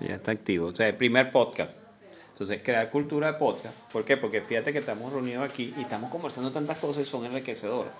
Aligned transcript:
Ya 0.00 0.14
está 0.14 0.32
activo. 0.32 0.68
O 0.68 0.74
sea, 0.74 0.88
el 0.88 0.96
primer 0.96 1.30
podcast. 1.30 1.82
Entonces, 2.32 2.62
crear 2.64 2.90
cultura 2.90 3.32
de 3.32 3.38
podcast. 3.38 3.74
¿Por 3.92 4.04
qué? 4.04 4.16
Porque 4.16 4.40
fíjate 4.40 4.72
que 4.72 4.78
estamos 4.78 5.12
reunidos 5.12 5.48
aquí 5.48 5.74
y 5.76 5.82
estamos 5.82 6.10
conversando 6.10 6.50
tantas 6.50 6.78
cosas 6.78 7.02
y 7.02 7.06
son 7.06 7.26
enriquecedoras. 7.26 7.92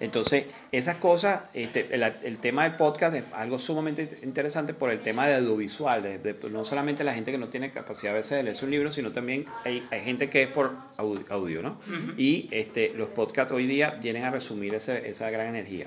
Entonces, 0.00 0.46
esas 0.70 0.96
cosas, 0.96 1.44
este, 1.54 1.88
el, 1.92 2.38
tema 2.38 2.64
del 2.64 2.76
podcast 2.76 3.16
es 3.16 3.24
algo 3.32 3.58
sumamente 3.58 4.18
interesante 4.22 4.74
por 4.74 4.90
el 4.90 5.00
tema 5.00 5.26
de 5.26 5.36
audiovisual. 5.36 6.02
De, 6.02 6.36
no 6.50 6.64
solamente 6.64 7.04
la 7.04 7.14
gente 7.14 7.32
que 7.32 7.38
no 7.38 7.48
tiene 7.48 7.70
capacidad 7.70 8.12
a 8.12 8.16
veces 8.16 8.32
de 8.32 8.42
leer 8.44 8.56
un 8.62 8.70
libro, 8.70 8.92
sino 8.92 9.12
también 9.12 9.46
hay, 9.64 9.82
hay 9.90 10.00
gente 10.02 10.28
que 10.28 10.42
es 10.42 10.48
por 10.50 10.72
audio, 10.96 11.62
¿no? 11.62 11.80
Y 12.18 12.48
este, 12.50 12.92
los 12.94 13.08
podcasts 13.08 13.52
hoy 13.52 13.66
día 13.66 13.98
vienen 14.00 14.24
a 14.24 14.30
resumir 14.30 14.74
ese, 14.74 15.08
esa 15.08 15.30
gran 15.30 15.48
energía. 15.48 15.86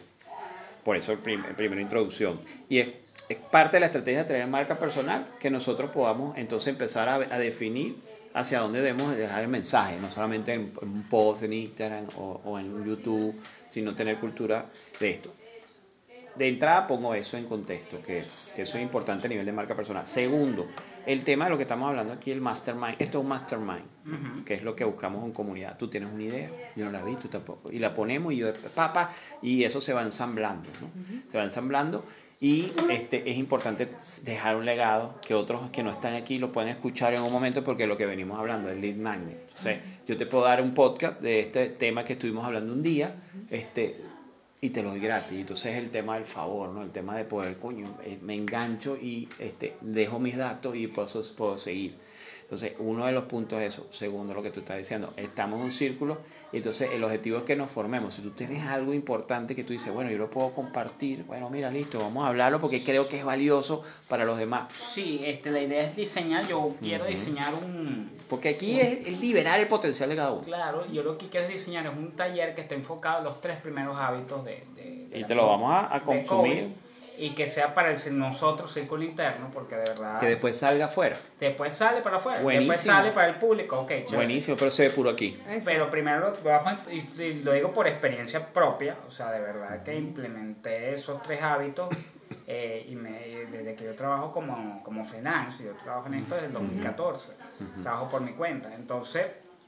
Por 0.84 0.97
eso 0.97 1.11
el, 1.11 1.20
prim, 1.20 1.43
primera 1.55 1.81
introducción. 1.81 2.39
Y 2.70 2.79
es 2.79 2.89
parte 3.36 3.78
de 3.78 3.82
la 3.82 3.86
estrategia 3.88 4.20
de 4.20 4.25
traer 4.25 4.48
marca 4.48 4.80
personal 4.80 5.28
que 5.39 5.50
nosotros 5.50 5.91
podamos 5.91 6.38
entonces 6.38 6.70
empezar 6.70 7.10
a, 7.10 7.39
definir 7.39 7.97
hacia 8.34 8.60
dónde 8.60 8.82
debemos 8.82 9.15
dejar 9.15 9.42
el 9.42 9.47
mensaje, 9.47 9.97
no 10.00 10.10
solamente 10.11 10.54
en, 10.54 10.71
un 10.82 11.04
post 11.10 11.43
en 11.43 11.54
Instagram 11.54 12.07
o, 12.18 12.60
en 12.60 12.86
YouTube, 12.86 13.36
sino 13.70 13.96
tener 13.96 14.20
cultura 14.20 14.65
de 15.00 15.10
esto. 15.10 15.34
De 16.37 16.47
entrada 16.47 16.87
pongo 16.87 17.14
eso 17.14 17.37
en 17.37 17.46
contexto, 17.46 18.01
que, 18.01 18.19
eso 18.55 18.78
es 18.78 18.83
importante 18.83 19.28
a 19.28 19.29
nivel 19.29 19.45
de 19.45 19.51
marca 19.51 19.75
personal. 19.75 20.05
Segundo, 20.05 20.68
el 21.05 21.23
tema 21.23 21.45
de 21.45 21.51
lo 21.51 21.57
que 21.57 21.64
estamos 21.64 21.89
hablando 21.89 22.14
aquí, 22.14 22.32
el 22.32 22.41
mastermind. 22.41 22.95
Esto 23.00 23.19
es 23.19 23.23
un 23.23 23.29
mastermind, 23.29 24.43
que 24.45 24.54
es 24.54 24.64
lo 24.64 24.75
que 24.75 24.83
buscamos 24.83 25.23
en 25.25 25.31
comunidad. 25.31 25.78
Tú 25.78 25.89
tienes 25.89 26.11
una 26.14 26.23
idea, 26.23 26.50
yo 26.75 26.86
no 26.86 26.92
la 26.92 27.04
vi, 27.04 27.15
tú 27.15 27.28
tampoco. 27.28 27.71
Y 27.71 27.79
la 27.79 27.93
ponemos 27.93 28.33
y 28.33 28.37
yo, 28.37 28.54
papá, 28.75 29.11
y 29.42 29.64
eso 29.64 29.81
se 29.81 29.93
va 29.93 30.04
ensamblando, 30.04 30.69
¿no? 30.81 30.89
Se 31.31 31.37
va 31.37 31.43
ensamblando 31.43 32.03
y 32.39 32.72
este, 32.92 33.28
es 33.30 33.38
importante 33.38 33.89
dejar 34.22 34.58
un 34.58 34.66
legado 34.66 35.16
que 35.25 35.33
otros 35.33 35.72
que 35.72 35.81
no 35.81 35.89
están 35.89 36.14
aquí 36.14 36.38
lo 36.38 36.52
pueden 36.52 36.69
escuchar 36.69 37.16
en 37.16 37.22
un 37.22 37.31
momento 37.31 37.64
porque 37.64 37.88
lo 37.88 37.97
que 37.97 38.06
venimos 38.06 38.38
hablando 38.38 38.69
es 38.69 38.78
lead 38.78 38.97
magnet. 38.97 39.42
O 39.58 39.62
sea, 39.64 39.81
yo 40.06 40.17
te 40.17 40.28
puedo 40.28 40.44
dar 40.44 40.62
un 40.62 40.75
podcast 40.75 41.19
de 41.19 41.40
este 41.40 41.69
tema 41.69 42.03
que 42.03 42.14
estuvimos 42.14 42.45
hablando 42.45 42.73
un 42.73 42.84
día 42.84 43.16
este, 43.50 44.00
y 44.61 44.69
te 44.69 44.81
lo 44.81 44.89
doy 44.89 45.00
gratis. 45.00 45.39
Entonces 45.39 45.73
es 45.73 45.77
el 45.77 45.91
tema 45.91 46.16
del 46.16 46.25
favor, 46.25 46.69
¿no? 46.69 46.83
el 46.83 46.91
tema 46.91 47.16
de 47.16 47.25
poder, 47.25 47.58
coño, 47.58 47.97
eh, 48.03 48.17
me 48.22 48.36
engancho 48.36 48.97
y 48.97 49.30
este, 49.39 49.75
dejo 49.81 50.19
mis 50.19 50.38
datos 50.38 50.75
y 50.75 50.88
puedo, 50.88 51.23
puedo 51.36 51.58
seguir. 51.58 51.94
Entonces, 52.47 52.75
uno 52.80 53.05
de 53.05 53.11
los 53.11 53.25
puntos 53.25 53.61
es 53.61 53.73
eso. 53.73 53.88
Segundo, 53.91 54.33
lo 54.33 54.41
que 54.41 54.52
tú 54.52 54.61
estás 54.61 54.78
diciendo, 54.78 55.13
estamos 55.17 55.59
en 55.59 55.66
un 55.66 55.72
círculo 55.72 56.19
y 56.53 56.58
entonces 56.58 56.91
el 56.94 57.03
objetivo 57.03 57.39
es 57.39 57.44
que 57.44 57.58
nos 57.58 57.69
formemos. 57.69 58.13
Si 58.13 58.22
tú 58.22 58.30
tienes 58.30 58.66
algo 58.66 58.94
importante 58.94 59.53
que 59.53 59.66
tú 59.66 59.73
dices, 59.73 59.94
bueno, 59.94 60.09
yo 60.09 60.17
lo 60.17 60.30
puedo 60.30 60.52
compartir, 60.52 61.25
bueno, 61.25 61.50
mira, 61.50 61.69
listo, 61.69 62.00
vamos 62.00 62.23
a 62.23 62.30
hablarlo 62.30 62.61
porque 62.61 62.81
creo 62.81 63.05
que 63.09 63.19
es 63.19 63.25
valioso 63.25 63.83
para 64.08 64.23
los 64.23 64.38
demás. 64.38 64.72
Sí, 64.72 65.19
este, 65.25 65.52
la 65.52 65.61
idea 65.61 65.83
es 65.83 65.97
diseñar, 65.97 66.47
yo 66.47 66.73
quiero 66.80 67.05
diseñar 67.05 67.53
un... 67.53 68.11
Porque 68.30 68.50
aquí 68.50 68.80
es, 68.80 69.22
liberar 69.22 69.59
el 69.59 69.67
potencial 69.67 70.09
de 70.09 70.16
cada 70.16 70.31
uno. 70.31 70.42
Claro, 70.42 70.86
yo 70.92 71.03
lo 71.03 71.17
que 71.17 71.30
quiero 71.30 71.47
diseñar 71.47 71.86
es 71.86 71.94
un 71.94 72.11
taller 72.16 72.56
que 72.56 72.61
esté 72.61 72.75
enfocado 72.75 73.19
en 73.19 73.23
los 73.25 73.39
tres 73.39 73.58
primeros 73.61 73.97
hábitos 73.97 74.44
de... 74.44 74.64
y 75.14 75.23
te 75.23 75.36
lo 75.36 75.47
vamos 75.47 75.72
a, 75.72 75.95
a 75.95 76.03
consumir 76.03 76.75
y 77.17 77.31
que 77.31 77.47
sea 77.47 77.73
para 77.73 77.92
el, 77.92 78.19
nosotros 78.19 78.72
círculo 78.72 79.03
interno, 79.03 79.50
porque 79.52 79.75
de 79.75 79.84
verdad... 79.84 80.19
Que 80.19 80.28
después 80.28 80.58
salga 80.58 80.86
afuera. 80.86 81.17
Después 81.39 81.73
sale 81.75 82.02
para 82.02 82.17
afuera, 82.17 82.39
después 82.39 82.80
sale 82.80 83.11
para 83.11 83.30
el 83.30 83.36
público, 83.36 83.80
ok. 83.80 83.92
Buenísimo, 84.14 84.56
pero 84.58 84.72
se 84.72 84.84
ve 84.84 84.89
puro 84.91 85.09
aquí. 85.09 85.39
Pero 85.66 85.89
primero, 85.89 86.34
y 86.91 87.34
lo 87.41 87.53
digo 87.53 87.72
por 87.72 87.88
experiencia 87.88 88.45
propia, 88.45 88.97
o 89.08 89.12
sea, 89.12 89.31
de 89.31 89.39
verdad 89.39 89.84
que 89.84 89.95
implementé 89.95 90.94
esos 90.94 91.22
tres 91.23 91.41
hábitos 91.41 91.89
eh, 92.50 92.86
y 92.88 92.95
me, 92.95 93.20
desde 93.52 93.76
que 93.76 93.84
yo 93.84 93.95
trabajo 93.95 94.31
como, 94.31 94.81
como 94.84 95.03
freelance, 95.03 95.64
yo 95.64 95.73
trabajo 95.76 96.08
en 96.08 96.16
esto 96.16 96.36
desde 96.36 96.48
el 96.48 96.53
2014, 96.53 97.34
trabajo 97.84 98.09
por 98.09 98.22
mi 98.22 98.31
cuenta, 98.31 98.73
entonces 98.73 99.28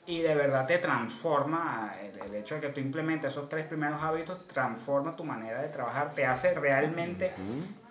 y 0.10 0.22
de 0.22 0.34
verdad 0.34 0.66
te 0.66 0.80
transforma, 0.80 1.94
el, 2.02 2.34
hecho 2.34 2.56
de 2.56 2.62
que 2.62 2.70
tú 2.70 2.80
implementes 2.80 3.32
esos 3.32 3.48
tres 3.48 3.68
primeros 3.68 4.02
hábitos, 4.02 4.48
transforma 4.48 5.16
tu 5.16 5.24
manera 5.24 5.62
de 5.62 5.68
trabajar, 5.68 6.16
te 6.16 6.26
hace 6.26 6.56
realmente, 6.56 7.32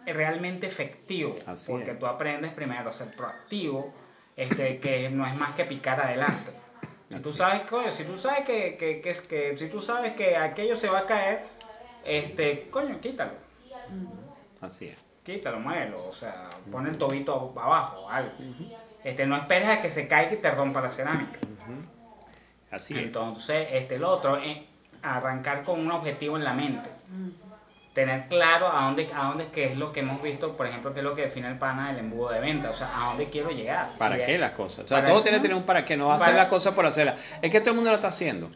realmente 0.05 0.67
efectivo, 0.67 1.37
porque 1.67 1.95
tú 1.95 2.07
aprendes 2.07 2.53
primero 2.53 2.89
a 2.89 2.93
ser 2.93 3.15
proactivo, 3.15 3.95
este, 4.35 4.81
que 4.81 5.09
no 5.11 5.25
es 5.27 5.37
más 5.37 5.55
que 5.55 5.65
picar 5.65 6.01
adelante. 6.01 6.51
Si 7.09 7.21
tú 7.21 7.33
sabes, 7.33 7.61
coño, 7.71 7.91
si 7.93 8.03
tú 8.03 8.17
sabes 8.17 8.45
que, 8.45 8.75
que, 8.77 9.01
que, 9.01 9.15
que, 9.15 9.57
si 9.57 9.69
tú 9.69 9.81
sabes 9.81 10.15
que 10.15 10.37
aquello 10.37 10.75
se 10.75 10.89
va 10.89 11.01
a 11.01 11.07
caer, 11.07 11.45
este, 12.05 12.69
coño, 12.71 13.01
quítalo. 13.01 13.33
Así 14.61 14.87
es. 14.87 14.97
Quítalo, 15.25 15.61
muévelo, 15.61 16.07
o 16.07 16.13
sea, 16.13 16.49
pon 16.73 16.87
el 16.87 16.97
tobito 16.97 17.53
abajo, 17.61 18.09
algo. 18.09 18.33
Este, 19.05 19.27
no 19.27 19.37
esperes 19.37 19.69
a 19.69 19.81
que 19.81 19.91
se 19.91 20.09
caiga 20.09 20.33
y 20.33 20.37
te 20.37 20.51
rompa 20.51 20.81
la 20.81 20.91
cerámica. 20.91 21.39
Así 22.71 22.99
Entonces, 22.99 23.69
este, 23.73 23.97
el 23.97 24.05
otro 24.05 24.37
es 24.37 24.59
arrancar 25.03 25.63
con 25.63 25.81
un 25.81 25.91
objetivo 25.91 26.37
en 26.37 26.45
la 26.45 26.53
mente. 26.53 26.91
Tener 27.93 28.29
claro 28.29 28.73
a 28.73 28.85
dónde, 28.85 29.09
a 29.15 29.29
dónde 29.29 29.49
qué 29.49 29.73
es 29.73 29.77
lo 29.77 29.93
que 29.93 30.01
hemos 30.01 30.23
visto, 30.23 30.57
por 30.57 30.67
ejemplo, 30.67 30.93
qué 30.93 31.01
es 31.01 31.05
lo 31.05 31.15
que 31.15 31.23
define 31.23 31.49
el 31.49 31.59
pana 31.59 31.89
del 31.89 31.99
embudo 31.99 32.31
de 32.31 32.41
venta, 32.41 32.71
o 32.71 32.73
sea, 32.73 32.91
a 32.95 33.09
dónde 33.09 33.29
quiero 33.29 33.51
llegar. 33.51 33.97
¿Para 33.99 34.25
qué 34.25 34.39
las 34.39 34.53
cosas? 34.53 34.85
O 34.85 34.89
sea, 34.89 35.05
todo 35.05 35.23
tiene 35.23 35.39
que 35.39 35.43
tener 35.43 35.57
un 35.57 35.65
para 35.65 35.85
qué, 35.85 35.97
no 35.97 36.09
va 36.09 36.15
a 36.15 36.17
hacer 36.17 36.35
las 36.35 36.49
cosas 36.49 36.75
por 36.75 36.87
hacerlas. 36.87 37.17
Es 37.43 37.51
que 37.51 37.61
todo 37.61 37.71
el 37.71 37.77
mundo 37.77 37.91
lo 37.91 37.97
está 37.97 38.09
haciendo. 38.09 38.51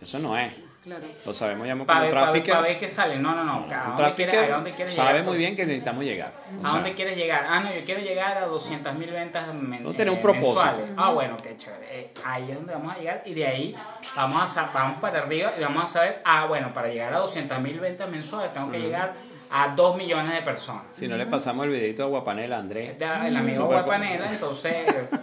Eso 0.00 0.18
no 0.18 0.36
es. 0.36 0.52
Claro. 0.82 1.06
Lo 1.26 1.34
sabemos 1.34 1.66
ya 1.66 1.72
como 1.72 1.86
tráfico. 1.86 2.48
Para 2.48 2.60
ver 2.60 2.78
qué 2.78 2.88
sale. 2.88 3.18
No, 3.18 3.34
no, 3.34 3.44
no. 3.44 3.66
¿A 3.70 3.94
dónde 3.96 4.14
quieres, 4.14 4.50
¿a 4.50 4.54
dónde 4.54 4.74
quieres 4.74 4.94
llegar? 4.94 5.08
Sabe 5.08 5.22
muy 5.22 5.36
bien 5.36 5.56
que 5.56 5.66
necesitamos 5.66 6.04
llegar. 6.04 6.32
¿A 6.62 6.70
dónde 6.70 6.94
quieres 6.94 7.16
llegar? 7.16 7.46
Ah, 7.48 7.60
no, 7.60 7.74
yo 7.74 7.84
quiero 7.84 8.00
llegar 8.00 8.38
a 8.38 8.46
200 8.46 8.94
mil 8.94 9.10
ventas 9.10 9.46
no 9.54 9.92
tener 9.92 10.12
un 10.12 10.20
propósito. 10.20 10.86
Ah, 10.96 11.10
bueno, 11.12 11.36
qué 11.42 11.56
chévere. 11.56 12.00
Eh, 12.00 12.10
ahí 12.24 12.50
es 12.50 12.56
donde 12.56 12.72
vamos 12.74 12.94
a 12.94 12.98
llegar 12.98 13.22
y 13.24 13.34
de 13.34 13.46
ahí 13.46 13.76
vamos, 14.14 14.56
a, 14.56 14.70
vamos 14.72 14.98
para 15.00 15.20
arriba 15.20 15.52
y 15.58 15.60
vamos 15.60 15.84
a 15.84 15.86
saber, 15.86 16.22
ah, 16.24 16.46
bueno, 16.46 16.72
para 16.72 16.88
llegar 16.88 17.12
a 17.14 17.18
200 17.18 17.60
mil 17.60 17.80
ventas 17.80 18.08
mensuales 18.08 18.52
tengo 18.52 18.70
que 18.70 18.78
llegar 18.78 19.14
a 19.50 19.74
2 19.74 19.96
millones 19.96 20.34
de 20.34 20.42
personas. 20.42 20.84
Si 20.92 21.08
no 21.08 21.16
le 21.16 21.26
pasamos 21.26 21.66
el 21.66 21.72
videito 21.72 22.04
a 22.04 22.06
Guapanela, 22.06 22.58
Andrés. 22.58 22.96
El 23.00 23.36
amigo 23.36 23.66
Guapanela, 23.66 24.30
entonces, 24.30 24.74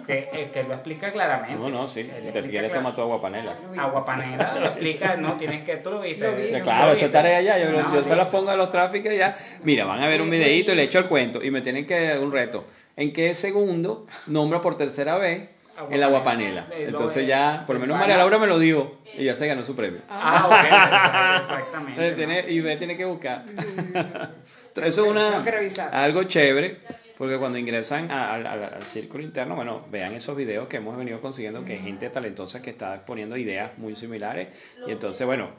que, 0.08 0.50
que, 0.54 0.64
lo 0.64 0.74
explica 0.74 1.12
claramente. 1.12 1.56
No, 1.56 1.70
no, 1.70 1.88
sí. 1.88 2.10
Te 2.34 2.50
quieres 2.50 2.72
tomar 2.72 2.96
tu 2.96 3.02
Aguapanela. 3.02 3.54
Aguapanela 3.78 4.60
lo 4.60 4.66
explica, 4.68 5.16
no, 5.18 5.34
tienes 5.34 5.64
que, 5.64 5.78
tú 5.78 5.92
lo 5.92 6.02
viste. 6.02 6.62
claro, 6.64 6.94
esa 6.94 7.12
tarea 7.12 7.42
ya, 7.42 7.58
yo, 7.58 7.94
yo 7.94 8.04
se 8.04 8.16
las 8.16 8.28
pongo 8.28 8.52
a 8.52 8.56
los 8.56 8.70
tráficos 8.70 9.14
ya. 9.16 9.38
Mira, 9.64 9.86
van 9.86 10.02
a 10.02 10.08
ver 10.08 10.22
un 10.22 10.30
videito 10.30 10.72
y 10.72 10.76
le 10.76 10.84
echo 10.84 11.00
el 11.00 11.06
cuento 11.06 11.44
y 11.44 11.52
me 11.52 11.62
tienen 11.62 11.86
que 11.86 12.10
dar 12.10 12.20
un 12.20 12.32
reto. 12.32 12.66
¿En 12.98 13.12
qué 13.12 13.34
segundo 13.34 14.08
nombra 14.28 14.62
por 14.62 14.78
tercera 14.78 15.18
vez 15.18 15.50
en 15.90 16.00
la 16.00 16.08
guapanela. 16.08 16.68
Entonces 16.72 17.28
ya, 17.28 17.64
por 17.66 17.76
lo 17.76 17.82
menos 17.82 17.98
María 17.98 18.18
Laura 18.18 18.38
me 18.38 18.48
lo 18.48 18.60
dijo 18.60 18.98
y 19.18 19.26
ya 19.26 19.36
se 19.36 19.48
ganó 19.48 19.64
su 19.64 19.76
premio. 19.76 20.02
Ah, 20.10 20.46
ok, 20.48 21.42
exactamente. 21.42 22.12
Tiene, 22.14 22.52
y 22.52 22.62
me 22.62 22.78
tiene 22.78 22.98
que 22.98 23.06
buscar. 23.06 23.46
Eso 24.76 25.06
es 25.06 25.12
una, 25.12 25.44
algo 25.92 26.24
chévere, 26.24 26.80
porque 27.18 27.38
cuando 27.38 27.58
ingresan 27.58 28.12
al 28.12 28.84
círculo 28.84 29.24
interno, 29.24 29.56
bueno, 29.56 29.86
vean 29.90 30.14
esos 30.14 30.36
videos 30.36 30.68
que 30.68 30.78
hemos 30.78 30.98
venido 30.98 31.22
consiguiendo, 31.22 31.64
que 31.64 31.74
hay 31.74 31.80
gente 31.80 32.10
talentosa 32.10 32.62
que 32.62 32.72
está 32.72 33.06
poniendo 33.06 33.38
ideas 33.38 33.78
muy 33.78 33.96
similares. 33.96 34.50
Y 34.86 34.92
entonces, 34.92 35.26
bueno, 35.26 35.50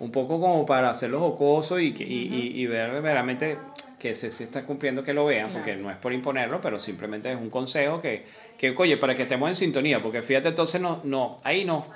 un 0.00 0.10
poco 0.10 0.40
como 0.40 0.66
para 0.66 0.90
hacerlo 0.90 1.20
jocoso 1.20 1.78
y, 1.78 1.94
y, 1.98 2.60
y, 2.60 2.66
ver 2.66 2.90
realmente 3.02 3.58
que 4.08 4.14
se, 4.14 4.30
se, 4.30 4.44
está 4.44 4.64
cumpliendo 4.64 5.02
que 5.02 5.12
lo 5.12 5.24
vean, 5.24 5.50
porque 5.52 5.76
no 5.76 5.90
es 5.90 5.96
por 5.96 6.12
imponerlo, 6.12 6.60
pero 6.60 6.78
simplemente 6.78 7.30
es 7.30 7.36
un 7.36 7.50
consejo 7.50 8.00
que, 8.00 8.24
que, 8.56 8.74
oye, 8.76 8.96
para 8.96 9.14
que 9.14 9.22
estemos 9.22 9.48
en 9.48 9.56
sintonía, 9.56 9.98
porque 9.98 10.22
fíjate, 10.22 10.48
entonces 10.48 10.80
no, 10.80 11.00
no, 11.04 11.38
ahí 11.42 11.64
no 11.64 11.86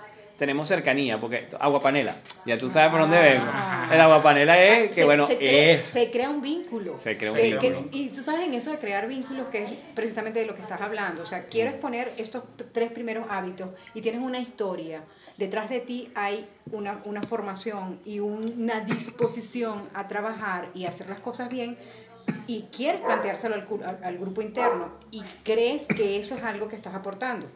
tenemos 0.41 0.69
cercanía, 0.69 1.21
porque 1.21 1.49
agua 1.61 1.83
panela, 1.83 2.17
ya 2.47 2.57
tú 2.57 2.71
sabes 2.71 2.91
por 2.91 3.01
dónde 3.01 3.19
ah. 3.19 3.21
vengo. 3.21 3.95
El 3.95 4.01
agua 4.01 4.23
panela 4.23 4.59
es 4.59 4.91
que, 4.91 5.05
bueno, 5.05 5.27
se 5.27 5.37
crea, 5.37 5.73
es... 5.73 5.85
Se 5.85 6.11
crea 6.11 6.31
un 6.31 6.41
vínculo. 6.41 6.97
Se 6.97 7.19
crea 7.19 7.33
un 7.33 7.37
vínculo. 7.37 7.89
y 7.93 8.09
tú 8.09 8.23
sabes 8.23 8.47
en 8.47 8.55
eso 8.55 8.71
de 8.71 8.79
crear 8.79 9.07
vínculos, 9.07 9.49
que 9.49 9.65
es 9.65 9.71
precisamente 9.95 10.41
de 10.41 10.47
lo 10.47 10.55
que 10.55 10.63
estás 10.63 10.81
hablando. 10.81 11.25
O 11.25 11.27
sea, 11.27 11.45
quiero 11.45 11.69
exponer 11.69 12.11
estos 12.17 12.45
tres 12.73 12.91
primeros 12.91 13.27
hábitos 13.29 13.69
y 13.93 14.01
tienes 14.01 14.23
una 14.23 14.39
historia. 14.39 15.05
Detrás 15.37 15.69
de 15.69 15.81
ti 15.81 16.11
hay 16.15 16.49
una, 16.73 17.03
una 17.05 17.23
formación 17.23 18.01
y 18.07 18.21
una 18.21 18.81
disposición 18.81 19.91
a 19.93 20.09
trabajar 20.09 20.71
y 20.73 20.87
hacer 20.87 21.11
las 21.11 21.21
cosas 21.21 21.51
bien 21.51 21.77
y 22.47 22.63
quieres 22.75 23.01
planteárselo 23.01 23.55
al, 23.55 24.19
grupo 24.19 24.43
interno 24.43 24.93
y 25.11 25.23
crees 25.45 25.87
que 25.87 26.19
eso 26.19 26.35
es 26.35 26.43
algo 26.43 26.69
que 26.69 26.77
estás 26.77 26.95
aportando. 26.95 27.47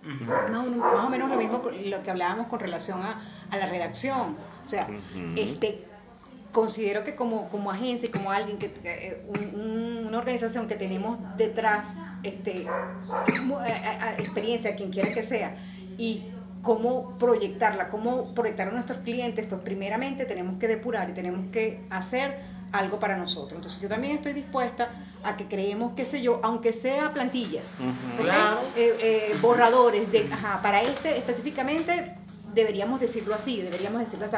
más, 0.48 1.04
o 1.04 1.10
menos 1.10 1.30
lo 1.30 1.36
mismo 1.36 1.62
lo 1.84 2.02
que 2.02 2.10
hablábamos 2.10 2.46
con 2.46 2.60
relación 2.60 3.00
a, 3.02 3.56
la 3.56 3.66
redacción. 3.66 4.36
O 4.64 4.68
sea, 4.68 4.88
este, 5.36 5.84
considero 6.52 7.04
que 7.04 7.14
como, 7.14 7.48
como 7.48 7.70
agencia 7.70 8.08
y 8.08 8.12
como 8.12 8.30
alguien, 8.30 8.58
que 8.58 8.72
eh, 8.84 9.22
una 9.28 10.18
organización 10.18 10.68
que 10.68 10.76
tenemos 10.76 11.18
detrás 11.36 11.94
este, 12.22 12.62
eh, 12.62 14.14
experiencia, 14.18 14.74
quien 14.76 14.90
quiera 14.90 15.12
que 15.12 15.22
sea, 15.22 15.56
y 15.98 16.30
cómo 16.62 17.16
proyectarla, 17.18 17.90
cómo 17.90 18.34
proyectar 18.34 18.68
a 18.68 18.70
nuestros 18.72 19.00
clientes, 19.00 19.46
pues 19.46 19.62
primeramente 19.62 20.24
tenemos 20.24 20.58
que 20.58 20.66
depurar 20.66 21.10
y 21.10 21.12
tenemos 21.12 21.50
que 21.52 21.84
hacer 21.90 22.53
algo 22.74 22.98
para 22.98 23.16
nosotros. 23.16 23.54
Entonces 23.54 23.80
yo 23.80 23.88
también 23.88 24.16
estoy 24.16 24.32
dispuesta 24.32 24.90
a 25.22 25.36
que 25.36 25.46
creemos, 25.46 25.92
qué 25.94 26.04
sé 26.04 26.20
yo, 26.20 26.40
aunque 26.42 26.72
sea 26.72 27.12
plantillas, 27.12 27.64
eh, 28.76 28.96
eh, 29.00 29.36
borradores, 29.40 30.10
de, 30.10 30.28
ajá, 30.32 30.60
para 30.60 30.82
este 30.82 31.16
específicamente 31.16 32.16
deberíamos 32.52 33.00
decirlo 33.00 33.34
así, 33.34 33.62
deberíamos 33.62 34.00
decirlo 34.00 34.26
así 34.26 34.36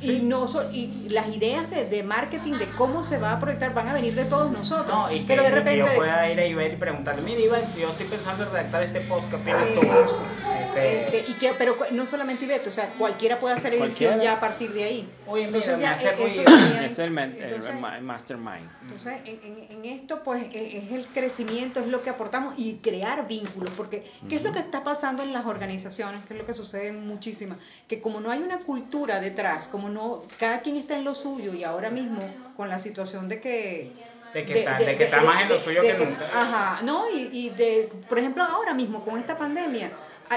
y 0.00 0.20
no 0.20 0.46
y 0.72 1.08
las 1.08 1.28
ideas 1.34 1.68
de, 1.70 1.86
de, 1.86 2.02
marketing 2.02 2.54
de 2.54 2.66
cómo 2.70 3.02
se 3.02 3.18
va 3.18 3.32
a 3.32 3.40
proyectar 3.40 3.74
van 3.74 3.88
a 3.88 3.92
venir 3.92 4.14
de 4.14 4.24
todos 4.24 4.50
nosotros. 4.50 4.96
No, 4.96 5.12
y 5.12 5.20
que, 5.20 5.26
pero 5.26 5.42
de 5.42 5.50
repente 5.50 5.78
yo 5.78 5.86
pueda 5.96 6.30
ir 6.30 6.38
a 6.38 6.46
Ivette 6.46 6.74
y 6.74 6.76
preguntarle 6.76 7.22
mira 7.22 7.40
Ivette 7.40 7.76
yo 7.78 7.90
estoy 7.90 8.06
pensando 8.06 8.44
en 8.44 8.50
redactar 8.50 8.82
este 8.82 9.00
post 9.02 9.28
¿qué 9.28 9.36
opinas 9.36 9.64
tú? 9.74 9.80
Este... 9.80 11.04
Este, 11.18 11.30
y 11.30 11.34
que, 11.34 11.52
pero 11.58 11.76
no 11.92 12.06
solamente 12.06 12.44
Ivette 12.44 12.68
o 12.68 12.70
sea 12.70 12.94
cualquiera 12.94 13.38
puede 13.38 13.54
hacer 13.54 13.74
edición 13.74 14.20
ya 14.20 14.34
a 14.34 14.40
partir 14.40 14.72
de 14.72 14.84
ahí. 14.84 15.08
Oye 15.26 15.44
entonces 15.44 15.76
mira, 15.76 15.96
ya, 15.96 16.16
me 16.16 16.24
hace 16.24 16.42
eh, 16.42 16.84
es 16.86 16.98
el, 16.98 17.10
mastermind. 17.10 18.70
entonces 18.82 19.20
en, 19.24 19.66
en, 19.70 19.84
esto 19.84 20.22
pues 20.22 20.44
e, 20.54 20.78
es, 20.78 20.92
el 20.92 21.06
crecimiento 21.08 21.80
es 21.80 21.88
lo 21.88 22.02
que 22.02 22.10
aportamos 22.10 22.54
y 22.56 22.74
crear 22.76 23.26
vínculos 23.26 23.72
porque 23.76 24.04
qué 24.28 24.36
es 24.36 24.42
lo 24.42 24.52
que 24.52 24.60
está 24.60 24.84
pasando 24.84 25.22
en 25.22 25.32
las 25.32 25.46
organizaciones 25.46 26.20
qué 26.26 26.34
es 26.34 26.40
lo 26.40 26.46
que 26.46 26.54
sucede 26.54 26.88
en 26.88 27.06
muchísimas 27.06 27.58
que 27.88 28.00
como 28.00 28.20
no 28.20 28.30
hay 28.30 28.40
una 28.40 28.58
cultura 28.60 29.20
detrás 29.20 29.68
como 29.68 29.87
no, 29.88 30.24
cada 30.38 30.60
quien 30.60 30.76
está 30.76 30.96
en 30.96 31.04
lo 31.04 31.14
suyo 31.14 31.54
y 31.54 31.64
ahora 31.64 31.90
mismo 31.90 32.22
con 32.56 32.68
la 32.68 32.78
situación 32.78 33.28
de 33.28 33.40
que 33.40 33.92
de 34.34 34.44
que, 34.44 34.58
está, 34.58 34.76
de, 34.76 34.96
que 34.96 35.04
está 35.04 35.22
más 35.22 35.42
en 35.42 35.48
lo 35.48 35.60
suyo 35.60 35.80
que, 35.80 35.94
nunca. 35.94 36.30
Ajá, 36.32 36.82
no, 36.82 37.08
y, 37.10 37.30
y, 37.32 37.50
de, 37.50 37.90
por 38.08 38.18
ejemplo, 38.18 38.42
ahora 38.42 38.74
mismo 38.74 39.02
con 39.02 39.18
esta 39.18 39.38
pandemia, 39.38 39.90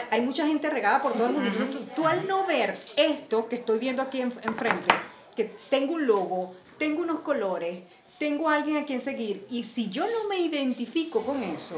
hay, 0.10 0.22
mucha 0.22 0.48
gente 0.48 0.70
regada 0.70 1.02
por 1.02 1.14
todo 1.14 1.28
el 1.28 1.34
mundo. 1.34 1.50
Entonces, 1.50 1.94
tú, 1.96 2.08
al 2.08 2.26
no 2.28 2.46
ver 2.46 2.78
esto 2.96 3.48
que 3.48 3.56
estoy 3.56 3.80
viendo 3.80 4.02
aquí 4.02 4.22
enfrente, 4.22 4.94
que 5.36 5.56
tengo 5.70 5.96
un 5.96 6.08
logo, 6.08 6.56
tengo 6.78 7.02
unos 7.02 7.20
colores, 7.20 7.80
tengo 8.18 8.50
a 8.50 8.56
alguien 8.56 8.78
a 8.78 8.86
quien 8.86 9.02
seguir, 9.02 9.46
y 9.50 9.64
si 9.64 9.90
yo 9.90 10.06
no 10.06 10.30
me 10.30 10.40
identifico 10.40 11.24
con 11.24 11.44
eso, 11.44 11.78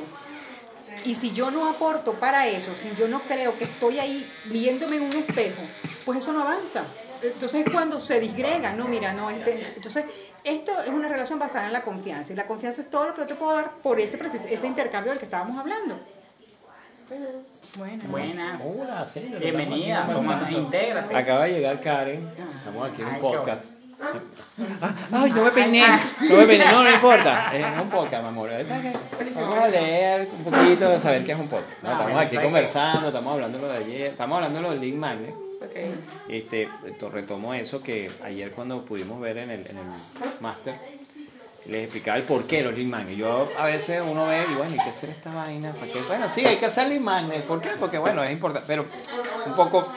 y 1.06 1.16
si 1.16 1.32
yo 1.32 1.50
no 1.50 1.68
aporto 1.68 2.14
para 2.20 2.48
eso, 2.48 2.76
si 2.76 2.94
yo 2.96 3.08
no 3.08 3.24
creo 3.24 3.58
que 3.58 3.64
estoy 3.64 4.00
ahí 4.00 4.32
viéndome 4.46 4.98
en 4.98 5.04
un 5.04 5.14
espejo, 5.14 5.62
pues 6.06 6.20
eso 6.20 6.34
no 6.34 6.42
avanza 6.42 6.86
entonces 7.24 7.66
es 7.66 7.72
cuando 7.72 8.00
se 8.00 8.20
disgrega, 8.20 8.74
no, 8.74 8.86
mira, 8.86 9.14
no, 9.14 9.30
este, 9.30 9.74
entonces 9.76 10.06
esto 10.44 10.72
es 10.82 10.90
una 10.90 11.08
relación 11.08 11.40
basada 11.40 11.68
en 11.68 11.74
la 11.74 11.84
confianza 11.84 12.34
y 12.34 12.36
la 12.36 12.46
confianza 12.46 12.82
es 12.82 12.90
todo 12.90 13.08
lo 13.08 13.14
que 13.14 13.22
yo 13.22 13.28
te 13.28 13.36
puedo 13.36 13.56
dar 13.56 13.72
por 13.82 14.00
ese, 14.00 14.20
ese 14.50 14.68
intercambio 14.68 15.12
del 15.12 15.20
que 15.20 15.26
estábamos 15.26 15.58
hablando. 15.58 16.00
Buenas. 17.76 18.08
Buenas. 18.08 18.62
Hola, 18.64 19.08
Bienvenida, 19.40 20.08
intégrate. 20.52 21.16
Acaba 21.16 21.46
de 21.46 21.52
llegar 21.52 21.82
Karen, 21.82 22.30
estamos 22.58 22.90
aquí 22.90 23.02
en 23.02 23.08
un 23.08 23.20
podcast. 23.20 23.74
Ay, 25.12 25.32
no 25.32 25.44
me 25.44 25.52
peiné, 25.52 25.84
no 26.30 26.38
me 26.38 26.46
peiné, 26.46 26.66
no, 26.66 26.84
no 26.84 26.92
importa, 26.92 27.56
es 27.56 27.82
un 27.82 27.90
podcast, 27.90 28.24
mi 28.24 28.30
amor. 28.30 28.50
Vamos 29.36 29.58
a 29.58 29.68
leer 29.70 30.30
un 30.38 30.44
poquito, 30.44 31.00
saber 31.00 31.24
qué 31.24 31.32
es 31.32 31.40
un 31.40 31.48
podcast. 31.48 31.72
Ah, 31.84 31.92
estamos 31.94 32.22
aquí 32.22 32.38
conversando, 32.38 33.08
estamos 33.08 33.34
hablando 33.34 33.58
de 33.58 33.64
lo 33.64 33.70
de 33.72 33.78
ayer, 33.78 34.12
estamos 34.12 34.36
hablando 34.36 34.60
de 34.60 34.64
lo 34.64 34.72
del 34.72 34.82
League 34.82 34.98
Magnet. 34.98 35.53
Este, 36.30 36.70
retomo 37.12 37.54
eso 37.54 37.82
que 37.82 38.12
ayer 38.24 38.52
cuando 38.52 38.86
pudimos 38.86 39.20
ver 39.20 39.38
en 39.38 39.50
el, 39.50 39.68
en 39.68 39.78
el 39.78 39.84
máster, 40.40 40.76
les 41.66 41.84
explicaba 41.84 42.18
el 42.18 42.24
por 42.24 42.46
qué 42.46 42.64
los 42.64 42.78
lead. 42.78 43.08
Yo 43.10 43.50
a 43.58 43.66
veces 43.66 44.02
uno 44.06 44.28
ve 44.28 44.46
y 44.50 44.56
bueno, 44.56 44.72
hay 44.72 44.84
que 44.84 44.90
hacer 44.90 45.10
esta 45.10 45.34
vaina. 45.34 45.74
¿Para 45.74 45.92
qué? 45.92 46.02
Bueno, 46.08 46.30
sí, 46.30 46.46
hay 46.46 46.58
que 46.58 46.66
hacer 46.66 46.88
lead 46.88 47.00
magnets. 47.00 47.46
¿Por 47.46 47.62
qué? 47.62 47.70
Porque 47.80 47.98
bueno, 47.98 48.24
es 48.24 48.32
importante. 48.32 48.66
Pero 48.68 48.86
un 49.46 49.56
poco 49.56 49.88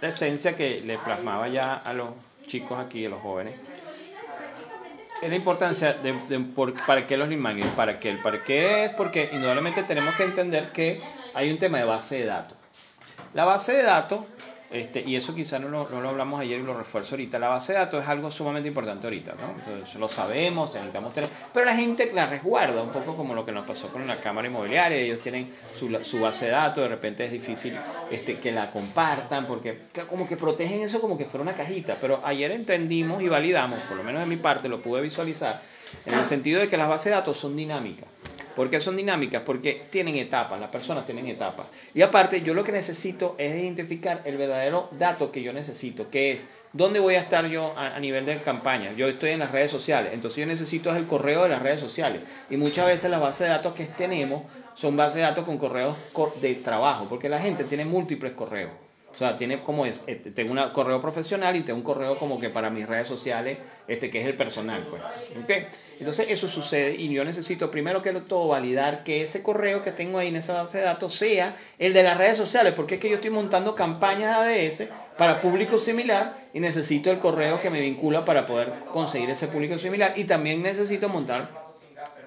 la 0.00 0.08
esencia 0.08 0.54
que 0.54 0.80
le 0.80 0.98
plasmaba 0.98 1.48
ya 1.48 1.74
a 1.74 1.92
los 1.92 2.10
chicos 2.46 2.78
aquí, 2.78 3.06
a 3.06 3.08
los 3.08 3.20
jóvenes, 3.20 3.54
es 5.22 5.28
la 5.28 5.36
importancia 5.36 5.94
de, 5.94 6.12
por, 6.54 6.74
para 6.86 7.06
qué 7.06 7.16
los 7.16 7.28
lead 7.28 7.40
magnets. 7.40 7.72
Para 7.74 7.98
qué. 7.98 8.10
El 8.10 8.18
para 8.18 8.44
qué 8.44 8.84
es 8.84 8.90
porque 8.92 9.30
indudablemente 9.32 9.82
tenemos 9.82 10.14
que 10.14 10.22
entender 10.22 10.70
que 10.72 11.00
hay 11.34 11.50
un 11.50 11.58
tema 11.58 11.78
de 11.78 11.84
base 11.84 12.16
de 12.16 12.26
datos. 12.26 12.56
La 13.34 13.44
base 13.44 13.72
de 13.72 13.82
datos 13.82 14.20
este, 14.70 15.00
y 15.00 15.16
eso 15.16 15.34
quizá 15.34 15.58
no 15.58 15.68
lo, 15.68 15.88
no 15.88 16.00
lo, 16.00 16.08
hablamos 16.08 16.40
ayer 16.40 16.60
y 16.60 16.62
lo 16.62 16.76
refuerzo 16.76 17.14
ahorita. 17.14 17.38
La 17.38 17.48
base 17.48 17.72
de 17.72 17.78
datos 17.78 18.02
es 18.02 18.08
algo 18.08 18.30
sumamente 18.30 18.68
importante 18.68 19.06
ahorita, 19.06 19.34
¿no? 19.34 19.50
Entonces 19.58 19.94
lo 19.94 20.08
sabemos, 20.08 20.74
necesitamos 20.74 21.14
tener, 21.14 21.30
pero 21.52 21.66
la 21.66 21.76
gente 21.76 22.10
la 22.12 22.26
resguarda, 22.26 22.82
un 22.82 22.90
poco 22.90 23.16
como 23.16 23.34
lo 23.34 23.44
que 23.44 23.52
nos 23.52 23.66
pasó 23.66 23.88
con 23.88 24.06
la 24.06 24.16
Cámara 24.16 24.48
Inmobiliaria, 24.48 24.98
ellos 24.98 25.20
tienen 25.20 25.52
su, 25.78 25.88
su 26.04 26.20
base 26.20 26.46
de 26.46 26.50
datos, 26.52 26.82
de 26.82 26.88
repente 26.88 27.24
es 27.24 27.32
difícil 27.32 27.78
este, 28.10 28.38
que 28.38 28.52
la 28.52 28.70
compartan, 28.70 29.46
porque 29.46 29.78
como 30.08 30.28
que 30.28 30.36
protegen 30.36 30.80
eso 30.80 31.00
como 31.00 31.16
que 31.16 31.26
fuera 31.26 31.42
una 31.42 31.54
cajita, 31.54 31.98
pero 32.00 32.20
ayer 32.24 32.50
entendimos 32.50 33.22
y 33.22 33.28
validamos, 33.28 33.78
por 33.80 33.96
lo 33.96 34.02
menos 34.02 34.20
de 34.20 34.26
mi 34.26 34.36
parte 34.36 34.68
lo 34.68 34.82
pude 34.82 35.00
visualizar, 35.00 35.60
en 36.04 36.14
el 36.14 36.24
sentido 36.24 36.60
de 36.60 36.68
que 36.68 36.76
las 36.76 36.88
bases 36.88 37.06
de 37.06 37.10
datos 37.12 37.38
son 37.38 37.56
dinámicas. 37.56 38.08
¿Por 38.56 38.70
qué 38.70 38.80
son 38.80 38.96
dinámicas? 38.96 39.42
Porque 39.44 39.82
tienen 39.90 40.16
etapas, 40.16 40.58
las 40.58 40.70
personas 40.70 41.04
tienen 41.04 41.26
etapas. 41.26 41.66
Y 41.92 42.00
aparte, 42.00 42.40
yo 42.40 42.54
lo 42.54 42.64
que 42.64 42.72
necesito 42.72 43.34
es 43.36 43.54
identificar 43.54 44.22
el 44.24 44.38
verdadero 44.38 44.88
dato 44.92 45.30
que 45.30 45.42
yo 45.42 45.52
necesito, 45.52 46.08
que 46.08 46.32
es 46.32 46.40
dónde 46.72 46.98
voy 46.98 47.16
a 47.16 47.20
estar 47.20 47.46
yo 47.48 47.74
a, 47.76 48.00
nivel 48.00 48.24
de 48.24 48.40
campaña. 48.40 48.94
Yo 48.94 49.08
estoy 49.08 49.30
en 49.30 49.40
las 49.40 49.52
redes 49.52 49.70
sociales, 49.70 50.12
entonces 50.14 50.40
yo 50.40 50.46
necesito 50.46 50.90
es 50.90 50.96
el 50.96 51.04
correo 51.04 51.42
de 51.42 51.50
las 51.50 51.60
redes 51.60 51.80
sociales. 51.80 52.22
Y 52.48 52.56
muchas 52.56 52.86
veces 52.86 53.10
las 53.10 53.20
bases 53.20 53.40
de 53.40 53.48
datos 53.48 53.74
que 53.74 53.84
tenemos 53.84 54.44
son 54.72 54.96
bases 54.96 55.16
de 55.16 55.22
datos 55.22 55.44
con 55.44 55.58
correos 55.58 55.94
de 56.40 56.54
trabajo, 56.54 57.06
porque 57.10 57.28
la 57.28 57.38
gente 57.38 57.64
tiene 57.64 57.84
múltiples 57.84 58.32
correos. 58.32 58.85
O 59.16 59.18
sea, 59.18 59.38
tiene 59.38 59.62
como 59.62 59.86
es, 59.86 60.04
este, 60.06 60.30
tengo 60.30 60.52
un 60.52 60.60
correo 60.74 61.00
profesional 61.00 61.56
y 61.56 61.62
tengo 61.62 61.78
un 61.78 61.82
correo 61.82 62.18
como 62.18 62.38
que 62.38 62.50
para 62.50 62.68
mis 62.68 62.86
redes 62.86 63.08
sociales, 63.08 63.56
este 63.88 64.10
que 64.10 64.20
es 64.20 64.26
el 64.26 64.36
personal, 64.36 64.86
pues. 64.90 65.00
¿Okay? 65.42 65.68
Entonces 65.98 66.26
eso 66.28 66.48
sucede 66.48 66.96
y 66.96 67.08
yo 67.08 67.24
necesito 67.24 67.70
primero 67.70 68.02
que 68.02 68.12
todo 68.12 68.48
validar 68.48 69.04
que 69.04 69.22
ese 69.22 69.42
correo 69.42 69.80
que 69.80 69.90
tengo 69.90 70.18
ahí 70.18 70.28
en 70.28 70.36
esa 70.36 70.52
base 70.52 70.76
de 70.76 70.84
datos 70.84 71.14
sea 71.14 71.56
el 71.78 71.94
de 71.94 72.02
las 72.02 72.18
redes 72.18 72.36
sociales, 72.36 72.74
porque 72.74 72.96
es 72.96 73.00
que 73.00 73.08
yo 73.08 73.14
estoy 73.14 73.30
montando 73.30 73.74
campañas 73.74 74.36
ADS 74.36 74.90
para 75.16 75.40
público 75.40 75.78
similar 75.78 76.36
y 76.52 76.60
necesito 76.60 77.10
el 77.10 77.18
correo 77.18 77.62
que 77.62 77.70
me 77.70 77.80
vincula 77.80 78.26
para 78.26 78.46
poder 78.46 78.70
conseguir 78.92 79.30
ese 79.30 79.48
público 79.48 79.78
similar 79.78 80.12
y 80.16 80.24
también 80.24 80.62
necesito 80.62 81.08
montar 81.08 81.65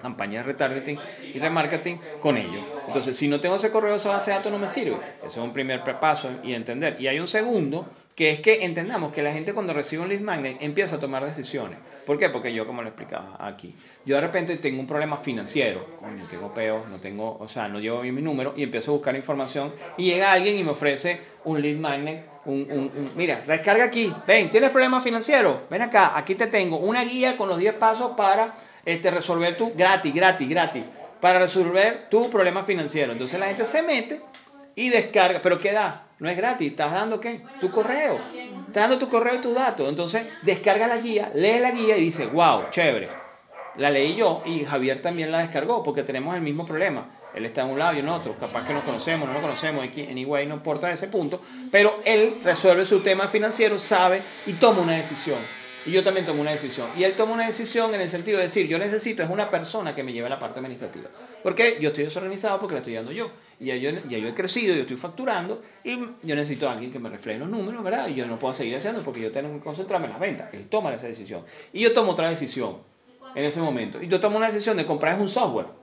campañas 0.00 0.44
de 0.44 0.52
retargeting 0.52 0.98
y 1.34 1.38
remarketing 1.38 2.00
con 2.18 2.36
ello. 2.36 2.60
Entonces, 2.86 3.16
si 3.16 3.28
no 3.28 3.40
tengo 3.40 3.56
ese 3.56 3.70
correo, 3.70 3.94
esa 3.94 4.10
base 4.10 4.30
de 4.30 4.36
datos 4.38 4.52
no 4.52 4.58
me 4.58 4.68
sirve. 4.68 4.96
Ese 5.18 5.38
es 5.38 5.44
un 5.44 5.52
primer 5.52 5.82
paso 6.00 6.30
y 6.42 6.54
entender. 6.54 6.96
Y 7.00 7.06
hay 7.06 7.20
un 7.20 7.26
segundo, 7.26 7.86
que 8.14 8.30
es 8.30 8.40
que 8.40 8.64
entendamos 8.64 9.12
que 9.12 9.22
la 9.22 9.32
gente 9.32 9.54
cuando 9.54 9.72
recibe 9.72 10.02
un 10.02 10.08
lead 10.08 10.20
magnet 10.20 10.56
empieza 10.60 10.96
a 10.96 11.00
tomar 11.00 11.24
decisiones. 11.24 11.78
¿Por 12.04 12.18
qué? 12.18 12.28
Porque 12.28 12.52
yo, 12.52 12.66
como 12.66 12.82
lo 12.82 12.88
explicaba 12.88 13.36
aquí, 13.38 13.74
yo 14.04 14.16
de 14.16 14.20
repente 14.20 14.56
tengo 14.56 14.80
un 14.80 14.86
problema 14.86 15.16
financiero, 15.18 15.86
no 16.02 16.26
tengo 16.26 16.52
peos, 16.52 16.88
no 16.88 16.98
tengo, 16.98 17.38
o 17.38 17.48
sea, 17.48 17.68
no 17.68 17.78
llevo 17.78 18.00
bien 18.00 18.14
mi 18.14 18.22
número 18.22 18.52
y 18.56 18.62
empiezo 18.62 18.90
a 18.90 18.94
buscar 18.94 19.14
información 19.16 19.72
y 19.96 20.06
llega 20.06 20.32
alguien 20.32 20.56
y 20.56 20.64
me 20.64 20.70
ofrece 20.70 21.20
un 21.44 21.62
lead 21.62 21.76
magnet, 21.76 22.24
un, 22.44 23.10
mira, 23.16 23.42
descarga 23.46 23.84
aquí, 23.84 24.14
ven, 24.26 24.50
¿tienes 24.50 24.70
problemas 24.70 25.04
financieros? 25.04 25.58
Ven 25.68 25.82
acá, 25.82 26.16
aquí 26.16 26.34
te 26.34 26.46
tengo 26.46 26.78
una 26.78 27.04
guía 27.04 27.36
con 27.36 27.48
los 27.48 27.58
10 27.58 27.74
pasos 27.74 28.12
para 28.16 28.54
este, 28.84 29.10
resolver 29.10 29.56
tu, 29.56 29.72
gratis, 29.74 30.14
gratis, 30.14 30.48
gratis, 30.48 30.84
para 31.20 31.38
resolver 31.38 32.08
tu 32.08 32.30
problema 32.30 32.64
financiero. 32.64 33.12
Entonces 33.12 33.38
la 33.38 33.46
gente 33.46 33.64
se 33.64 33.82
mete 33.82 34.22
y 34.74 34.88
descarga, 34.88 35.40
pero 35.42 35.58
¿qué 35.58 35.72
da? 35.72 36.06
No 36.18 36.28
es 36.28 36.36
gratis, 36.36 36.70
estás 36.70 36.92
dando 36.92 37.20
qué? 37.20 37.42
Tu 37.60 37.70
correo. 37.70 38.18
Estás 38.66 38.84
dando 38.84 38.98
tu 38.98 39.08
correo 39.08 39.34
y 39.34 39.40
tu 39.40 39.52
dato. 39.52 39.88
Entonces 39.88 40.26
descarga 40.42 40.86
la 40.86 40.98
guía, 40.98 41.30
lee 41.34 41.58
la 41.60 41.70
guía 41.70 41.96
y 41.96 42.04
dice, 42.04 42.26
wow, 42.26 42.70
chévere. 42.70 43.08
La 43.76 43.90
leí 43.90 44.16
yo 44.16 44.42
y 44.44 44.64
Javier 44.64 45.00
también 45.00 45.30
la 45.30 45.38
descargó 45.38 45.82
porque 45.82 46.02
tenemos 46.02 46.34
el 46.34 46.42
mismo 46.42 46.66
problema. 46.66 47.08
Él 47.34 47.44
está 47.44 47.62
en 47.62 47.70
un 47.70 47.78
lado 47.78 47.94
y 47.94 48.00
en 48.00 48.08
otro. 48.08 48.36
Capaz 48.38 48.66
que 48.66 48.72
nos 48.72 48.84
conocemos, 48.84 49.28
no 49.28 49.34
lo 49.34 49.40
conocemos, 49.40 49.84
anyway, 49.84 50.46
no 50.46 50.54
importa 50.54 50.90
ese 50.92 51.08
punto. 51.08 51.40
Pero 51.70 52.00
él 52.04 52.34
resuelve 52.44 52.84
su 52.84 53.00
tema 53.00 53.28
financiero, 53.28 53.78
sabe 53.78 54.22
y 54.46 54.54
toma 54.54 54.80
una 54.80 54.96
decisión. 54.96 55.38
Y 55.86 55.92
yo 55.92 56.02
también 56.02 56.26
tomo 56.26 56.42
una 56.42 56.50
decisión. 56.50 56.88
Y 56.96 57.04
él 57.04 57.14
toma 57.14 57.32
una 57.32 57.46
decisión 57.46 57.94
en 57.94 58.02
el 58.02 58.10
sentido 58.10 58.36
de 58.36 58.44
decir, 58.44 58.68
yo 58.68 58.78
necesito, 58.78 59.22
es 59.22 59.30
una 59.30 59.48
persona 59.48 59.94
que 59.94 60.02
me 60.02 60.12
lleve 60.12 60.28
la 60.28 60.38
parte 60.38 60.58
administrativa. 60.58 61.08
Porque 61.42 61.78
yo 61.80 61.88
estoy 61.88 62.04
desorganizado 62.04 62.58
porque 62.58 62.74
la 62.74 62.80
estoy 62.80 62.94
dando 62.94 63.12
yo. 63.12 63.30
Y 63.58 63.66
ya 63.66 63.76
yo, 63.76 63.90
ya 63.90 64.18
yo 64.18 64.28
he 64.28 64.34
crecido, 64.34 64.74
yo 64.74 64.82
estoy 64.82 64.98
facturando 64.98 65.62
y 65.82 65.98
yo 66.22 66.34
necesito 66.34 66.68
a 66.68 66.72
alguien 66.72 66.92
que 66.92 66.98
me 66.98 67.08
refleje 67.08 67.38
los 67.38 67.48
números, 67.48 67.82
¿verdad? 67.82 68.08
Y 68.08 68.14
yo 68.14 68.26
no 68.26 68.38
puedo 68.38 68.52
seguir 68.52 68.76
haciendo 68.76 69.00
porque 69.02 69.20
yo 69.20 69.32
tengo 69.32 69.52
que 69.54 69.60
concentrarme 69.60 70.06
en 70.06 70.12
las 70.12 70.20
ventas. 70.20 70.52
Él 70.52 70.68
toma 70.68 70.92
esa 70.92 71.06
decisión. 71.06 71.44
Y 71.72 71.80
yo 71.80 71.94
tomo 71.94 72.12
otra 72.12 72.28
decisión 72.28 72.76
en 73.34 73.44
ese 73.44 73.60
momento. 73.60 74.02
Y 74.02 74.08
yo 74.08 74.20
tomo 74.20 74.36
una 74.36 74.46
decisión 74.46 74.76
de 74.76 74.84
comprar 74.84 75.18
un 75.18 75.28
software 75.28 75.79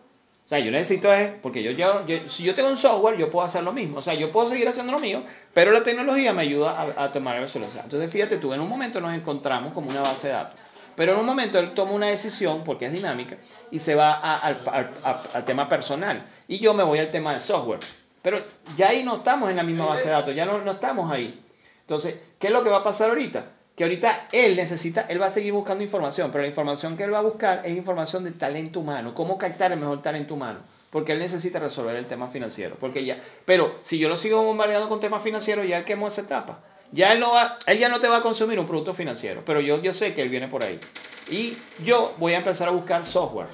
o 0.47 0.49
sea, 0.49 0.59
yo 0.59 0.71
necesito 0.71 1.13
es, 1.13 1.29
porque 1.41 1.61
yo, 1.61 1.71
yo, 1.71 2.05
si 2.29 2.43
yo 2.45 2.55
tengo 2.55 2.69
un 2.69 2.77
software, 2.77 3.17
yo 3.17 3.29
puedo 3.29 3.45
hacer 3.45 3.63
lo 3.63 3.73
mismo. 3.73 3.99
O 3.99 4.01
sea, 4.01 4.13
yo 4.13 4.31
puedo 4.31 4.47
seguir 4.47 4.65
haciendo 4.69 4.93
lo 4.93 4.99
mío, 4.99 5.21
pero 5.53 5.73
la 5.73 5.83
tecnología 5.83 6.31
me 6.31 6.43
ayuda 6.43 6.93
a, 6.95 7.11
tomar 7.11 7.33
la 7.33 7.41
velocidad. 7.41 7.83
Entonces, 7.83 8.09
fíjate 8.09 8.37
tú, 8.37 8.53
en 8.53 8.61
un 8.61 8.69
momento 8.69 9.01
nos 9.01 9.13
encontramos 9.13 9.73
como 9.73 9.89
una 9.89 10.03
base 10.03 10.27
de 10.27 10.33
datos. 10.35 10.57
Pero 10.95 11.11
en 11.11 11.19
un 11.19 11.25
momento 11.25 11.59
él 11.59 11.73
toma 11.73 11.91
una 11.91 12.07
decisión, 12.07 12.63
porque 12.63 12.85
es 12.85 12.93
dinámica, 12.93 13.35
y 13.71 13.79
se 13.79 13.95
va 13.95 14.13
al 14.13 15.43
tema 15.43 15.67
personal. 15.67 16.25
Y 16.47 16.59
yo 16.59 16.73
me 16.73 16.83
voy 16.83 16.99
al 16.99 17.09
tema 17.09 17.33
de 17.33 17.41
software. 17.41 17.81
Pero 18.21 18.41
ya 18.77 18.87
ahí 18.87 19.03
no 19.03 19.17
estamos 19.17 19.49
en 19.49 19.57
la 19.57 19.63
misma 19.63 19.87
base 19.87 20.05
de 20.05 20.11
datos, 20.11 20.33
ya 20.33 20.45
no, 20.45 20.59
no 20.59 20.71
estamos 20.71 21.11
ahí. 21.11 21.43
Entonces, 21.81 22.21
¿qué 22.39 22.47
es 22.47 22.53
lo 22.53 22.63
que 22.63 22.69
va 22.69 22.77
a 22.77 22.83
pasar 22.85 23.09
ahorita? 23.09 23.47
Que 23.77 23.83
ahorita 23.83 24.27
él 24.31 24.55
necesita, 24.55 25.05
él 25.07 25.21
va 25.21 25.27
a 25.27 25.29
seguir 25.29 25.53
buscando 25.53 25.83
información, 25.83 26.31
pero 26.31 26.41
la 26.41 26.47
información 26.47 26.97
que 26.97 27.03
él 27.03 27.13
va 27.13 27.19
a 27.19 27.21
buscar 27.21 27.61
es 27.63 27.77
información 27.77 28.23
de 28.23 28.31
talento 28.31 28.79
humano, 28.79 29.13
cómo 29.13 29.37
captar 29.37 29.71
el 29.71 29.79
mejor 29.79 30.01
talento 30.01 30.33
humano, 30.33 30.61
porque 30.89 31.11
él 31.11 31.19
necesita 31.19 31.59
resolver 31.59 31.95
el 31.95 32.07
tema 32.07 32.27
financiero, 32.27 32.75
porque 32.79 33.05
ya, 33.05 33.19
pero 33.45 33.75
si 33.83 33.99
yo 33.99 34.09
lo 34.09 34.17
sigo 34.17 34.41
bombardeando 34.41 34.89
con 34.89 34.99
temas 34.99 35.21
financieros, 35.21 35.67
ya 35.67 35.77
él 35.77 35.85
quemó 35.85 36.07
esa 36.07 36.21
etapa. 36.21 36.59
Ya 36.91 37.13
él, 37.13 37.19
no 37.19 37.33
va, 37.33 37.59
él 37.67 37.77
ya 37.77 37.87
no 37.87 37.99
te 37.99 38.07
va 38.07 38.17
a 38.17 38.21
consumir 38.21 38.59
un 38.59 38.65
producto 38.65 38.95
financiero, 38.95 39.43
pero 39.45 39.61
yo, 39.61 39.79
yo 39.79 39.93
sé 39.93 40.15
que 40.15 40.23
él 40.23 40.29
viene 40.29 40.47
por 40.47 40.63
ahí. 40.63 40.79
Y 41.29 41.55
yo 41.83 42.15
voy 42.17 42.33
a 42.33 42.37
empezar 42.37 42.69
a 42.69 42.71
buscar 42.71 43.03
software. 43.03 43.49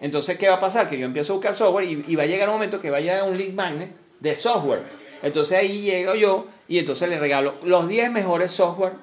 Entonces, 0.00 0.38
¿qué 0.38 0.48
va 0.48 0.54
a 0.54 0.60
pasar? 0.60 0.88
Que 0.88 0.96
yo 0.96 1.04
empiezo 1.04 1.34
a 1.34 1.36
buscar 1.36 1.54
software 1.54 1.86
y, 1.86 2.16
va 2.16 2.22
a 2.22 2.26
llegar 2.26 2.48
un 2.48 2.54
momento 2.54 2.80
que 2.80 2.88
va 2.88 2.96
a 2.96 3.24
un 3.24 3.36
lead 3.36 3.52
magnet 3.52 3.90
de 4.20 4.34
software. 4.34 4.84
Entonces 5.22 5.58
ahí 5.58 5.82
llego 5.82 6.14
yo 6.14 6.46
y 6.66 6.78
entonces 6.78 7.10
le 7.10 7.18
regalo 7.18 7.56
los 7.62 7.88
10 7.88 8.10
mejores 8.10 8.50
software 8.50 8.94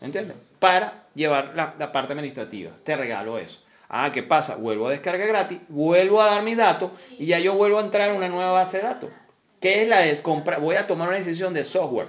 ¿Entiendes? 0.00 0.36
Para 0.58 1.06
llevar 1.14 1.52
la, 1.54 1.92
parte 1.92 2.12
administrativa. 2.12 2.72
Te 2.84 2.96
regalo 2.96 3.38
eso. 3.38 3.60
Ah, 3.88 4.10
¿qué 4.12 4.22
pasa? 4.22 4.56
Vuelvo 4.56 4.88
a 4.88 4.90
descargar 4.90 5.28
gratis, 5.28 5.58
vuelvo 5.68 6.20
a 6.20 6.26
dar 6.26 6.42
mis 6.42 6.56
datos 6.56 6.90
y 7.18 7.26
ya 7.26 7.38
yo 7.38 7.54
vuelvo 7.54 7.78
a 7.78 7.82
entrar 7.82 8.10
en 8.10 8.16
una 8.16 8.28
nueva 8.28 8.52
base 8.52 8.78
de 8.78 8.84
datos. 8.84 9.10
¿Qué 9.60 9.82
es 9.82 9.88
la 9.88 10.00
de 10.00 10.20
comprar? 10.22 10.60
Voy 10.60 10.76
a 10.76 10.86
tomar 10.86 11.08
una 11.08 11.16
decisión 11.16 11.54
de 11.54 11.64
software. 11.64 12.08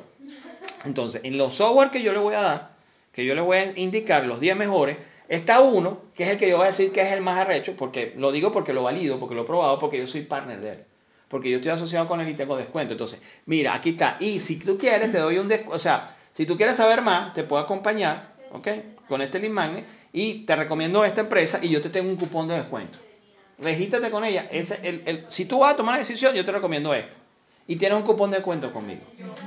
Entonces, 0.86 1.22
en 1.24 1.38
los 1.38 1.54
software 1.54 1.92
que 1.92 2.02
yo 2.02 2.14
le 2.14 2.20
voy 2.20 2.34
a 2.34 2.42
dar, 2.42 2.70
que 3.14 3.26
yo 3.26 3.36
le 3.36 3.42
voy 3.42 3.58
a 3.58 3.80
indicar 3.80 4.26
los 4.26 4.40
10 4.40 4.58
mejores, 4.58 4.98
está 5.30 5.62
uno, 5.62 6.02
que 6.16 6.24
es 6.24 6.30
el 6.30 6.38
que 6.38 6.50
yo 6.50 6.58
voy 6.58 6.66
a 6.66 6.68
decir 6.68 6.92
que 6.92 7.02
es 7.02 7.12
el 7.12 7.22
más 7.22 7.40
arrecho, 7.40 7.76
porque 7.78 8.14
lo 8.18 8.32
digo 8.32 8.52
porque 8.52 8.74
lo 8.74 8.84
valido, 8.84 9.20
porque 9.20 9.36
lo 9.36 9.44
he 9.44 9.46
probado, 9.46 9.80
porque 9.80 9.98
yo 9.98 10.08
soy 10.08 10.22
partner 10.22 10.60
de 10.62 10.70
él. 10.72 10.84
Porque 11.28 11.50
yo 11.50 11.58
estoy 11.58 11.72
asociado 11.72 12.08
con 12.08 12.22
él 12.22 12.30
y 12.30 12.36
tengo 12.36 12.56
descuento. 12.56 12.94
Entonces, 12.94 13.20
mira, 13.46 13.74
aquí 13.74 13.92
está. 13.92 14.18
Y 14.20 14.40
si 14.40 14.60
tú 14.60 14.78
quieres, 14.78 15.12
te 15.12 15.18
doy 15.18 15.38
un 15.38 15.48
descuento. 15.48 15.76
O 15.76 15.80
sea, 15.80 16.16
si 16.38 16.46
tú 16.46 16.56
quieres 16.56 16.76
saber 16.78 17.02
más, 17.02 17.34
te 17.34 17.44
puedo 17.44 17.64
acompañar, 17.64 18.28
¿ok? 18.52 18.68
Con 19.08 19.24
este 19.24 19.40
lead 19.40 19.52
magnet 19.52 19.88
y 20.14 20.46
te 20.46 20.56
recomiendo 20.56 21.04
esta 21.04 21.22
empresa 21.22 21.58
y 21.64 21.70
yo 21.70 21.82
te 21.82 21.90
tengo 21.90 22.12
un 22.12 22.16
cupón 22.16 22.48
de 22.48 22.54
descuento. 22.54 23.00
Regístrate 23.58 24.12
con 24.12 24.24
ella. 24.24 24.48
Si 25.30 25.46
tú 25.46 25.58
vas 25.58 25.74
a 25.74 25.78
tomar 25.78 25.96
la 25.96 25.98
decisión, 25.98 26.36
yo 26.36 26.46
te 26.46 26.52
recomiendo 26.52 26.94
esta. 26.94 27.16
Y 27.66 27.78
tienes 27.78 27.98
un 27.98 28.04
cupón 28.04 28.30
de 28.30 28.38
descuento 28.38 28.72
conmigo. 28.72 29.02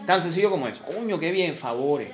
Tan 0.05 0.21
sencillo 0.21 0.51
como 0.51 0.67
eso. 0.67 0.83
Coño, 0.83 1.21
qué 1.21 1.31
bien, 1.31 1.55
favores. 1.55 2.11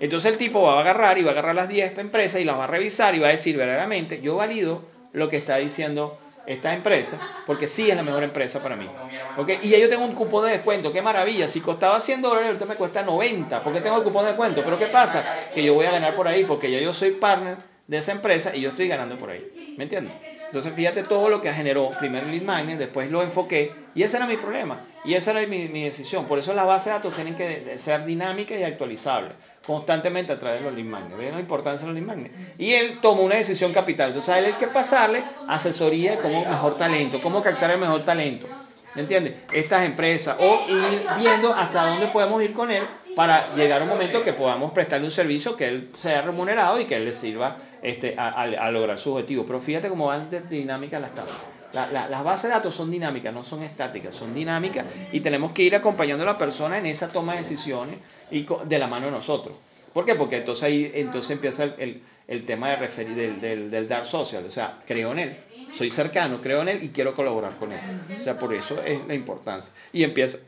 Entonces 0.00 0.32
el 0.32 0.36
tipo 0.36 0.60
va 0.60 0.76
a 0.76 0.80
agarrar 0.80 1.16
y 1.16 1.22
va 1.22 1.30
a 1.30 1.32
agarrar 1.32 1.54
las 1.54 1.70
10 1.70 1.96
empresas 1.96 2.42
y 2.42 2.44
las 2.44 2.58
va 2.58 2.64
a 2.64 2.66
revisar 2.66 3.14
y 3.14 3.20
va 3.20 3.28
a 3.28 3.30
decir 3.30 3.56
verdaderamente, 3.56 4.20
yo 4.20 4.36
valido 4.36 4.82
lo 5.14 5.30
que 5.30 5.38
está 5.38 5.56
diciendo 5.56 6.18
esta 6.46 6.72
empresa, 6.74 7.22
porque 7.44 7.66
sí 7.66 7.90
es 7.90 7.96
la 7.96 8.02
mejor 8.02 8.22
empresa 8.24 8.62
para 8.62 8.76
mí. 8.76 8.92
¿Okay? 9.34 9.58
Y 9.62 9.68
ya 9.70 9.78
yo 9.78 9.88
tengo 9.88 10.04
un 10.04 10.14
cupón 10.14 10.44
de 10.46 10.52
descuento, 10.52 10.92
qué 10.92 11.02
maravilla. 11.02 11.46
Si 11.48 11.60
costaba 11.60 12.00
100 12.00 12.20
dólares, 12.22 12.48
ahorita 12.48 12.66
me 12.66 12.76
cuesta 12.76 13.02
90, 13.02 13.62
porque 13.62 13.80
tengo 13.80 13.96
el 13.98 14.02
cupón 14.02 14.24
de 14.24 14.28
descuento. 14.32 14.64
Pero 14.64 14.78
¿qué 14.78 14.88
pasa? 14.88 15.30
Que 15.52 15.62
yo 15.62 15.74
voy 15.74 15.86
a 15.86 15.92
ganar 15.92 16.14
por 16.14 16.26
ahí, 16.28 16.44
porque 16.44 16.70
ya 16.70 16.80
yo 16.80 16.92
soy 16.92 17.12
partner 17.12 17.58
de 17.86 17.98
esa 17.98 18.12
empresa 18.12 18.54
y 18.56 18.60
yo 18.62 18.70
estoy 18.70 18.88
ganando 18.88 19.18
por 19.18 19.30
ahí. 19.30 19.46
¿Me 19.76 19.84
entiendes? 19.84 20.14
Entonces 20.50 20.72
fíjate 20.74 21.04
todo 21.04 21.28
lo 21.28 21.40
que 21.40 21.52
generó 21.52 21.90
primero 21.90 22.26
el 22.26 22.32
lead 22.32 22.42
magnet, 22.42 22.76
después 22.76 23.08
lo 23.08 23.22
enfoqué 23.22 23.72
y 23.94 24.02
ese 24.02 24.16
era 24.16 24.26
mi 24.26 24.36
problema 24.36 24.80
y 25.04 25.14
esa 25.14 25.30
era 25.30 25.46
mi, 25.46 25.68
mi 25.68 25.84
decisión. 25.84 26.26
Por 26.26 26.40
eso 26.40 26.52
las 26.54 26.66
bases 26.66 26.86
de 26.86 26.90
datos 26.90 27.14
tienen 27.14 27.36
que 27.36 27.78
ser 27.78 28.04
dinámicas 28.04 28.58
y 28.58 28.64
actualizables 28.64 29.34
constantemente 29.64 30.32
a 30.32 30.40
través 30.40 30.58
de 30.58 30.66
los 30.66 30.74
lead 30.74 30.86
magnets. 30.86 31.16
¿Ven 31.16 31.34
la 31.34 31.40
importancia 31.40 31.86
de 31.86 31.92
los 31.92 32.02
lead? 32.02 32.30
Y 32.58 32.72
él 32.72 32.98
tomó 33.00 33.22
una 33.22 33.36
decisión 33.36 33.72
capital. 33.72 34.08
Entonces 34.08 34.34
a 34.34 34.40
él 34.40 34.46
hay 34.46 34.54
que 34.54 34.66
pasarle 34.66 35.22
asesoría 35.46 36.16
de 36.16 36.18
cómo 36.18 36.44
mejor 36.44 36.76
talento, 36.76 37.20
cómo 37.20 37.44
captar 37.44 37.70
el 37.70 37.78
mejor 37.78 38.04
talento. 38.04 38.48
¿Me 38.96 39.02
entiendes? 39.02 39.34
Estas 39.52 39.84
empresas 39.84 40.36
o 40.40 40.64
ir 40.68 41.06
viendo 41.16 41.54
hasta 41.54 41.84
dónde 41.84 42.08
podemos 42.08 42.42
ir 42.42 42.52
con 42.52 42.72
él 42.72 42.82
para 43.16 43.54
llegar 43.54 43.80
a 43.80 43.84
un 43.84 43.90
momento 43.90 44.22
que 44.22 44.32
podamos 44.32 44.72
prestarle 44.72 45.06
un 45.06 45.10
servicio 45.10 45.56
que 45.56 45.68
él 45.68 45.88
sea 45.92 46.22
remunerado 46.22 46.80
y 46.80 46.84
que 46.84 46.96
él 46.96 47.04
le 47.04 47.12
sirva 47.12 47.58
este, 47.82 48.14
a, 48.16 48.70
lograr 48.70 48.98
su 48.98 49.12
objetivo. 49.12 49.44
Pero 49.46 49.60
fíjate 49.60 49.88
cómo 49.88 50.06
van 50.06 50.30
de 50.30 50.40
dinámicas 50.40 51.00
las 51.00 51.14
tablas. 51.14 51.36
las 51.72 52.24
bases 52.24 52.44
de 52.44 52.56
datos 52.56 52.74
son 52.74 52.90
dinámicas, 52.90 53.34
no 53.34 53.44
son 53.44 53.62
estáticas, 53.62 54.14
son 54.14 54.34
dinámicas 54.34 54.86
y 55.12 55.20
tenemos 55.20 55.52
que 55.52 55.62
ir 55.62 55.76
acompañando 55.76 56.22
a 56.24 56.26
la 56.26 56.38
persona 56.38 56.78
en 56.78 56.86
esa 56.86 57.08
toma 57.08 57.32
de 57.34 57.40
decisiones 57.40 57.96
y 58.30 58.46
de 58.64 58.78
la 58.78 58.86
mano 58.86 59.06
de 59.06 59.12
nosotros. 59.12 59.56
¿Por 59.92 60.04
qué? 60.04 60.14
Porque 60.14 60.36
entonces 60.36 60.62
ahí 60.62 60.92
entonces 60.94 61.32
empieza 61.32 61.64
el, 61.64 62.02
el, 62.28 62.46
tema 62.46 62.70
de 62.70 62.76
referir, 62.76 63.16
del, 63.16 63.40
del, 63.40 63.70
del, 63.72 63.88
dar 63.88 64.06
social, 64.06 64.44
o 64.46 64.50
sea, 64.50 64.78
creo 64.86 65.10
en 65.10 65.18
él, 65.18 65.36
soy 65.72 65.90
cercano, 65.90 66.40
creo 66.40 66.62
en 66.62 66.68
él 66.68 66.84
y 66.84 66.90
quiero 66.90 67.12
colaborar 67.12 67.56
con 67.58 67.72
él. 67.72 67.80
O 68.16 68.22
sea, 68.22 68.38
por 68.38 68.54
eso 68.54 68.80
es 68.82 69.04
la 69.08 69.14
importancia. 69.14 69.72
Y 69.92 70.04
empieza, 70.04 70.38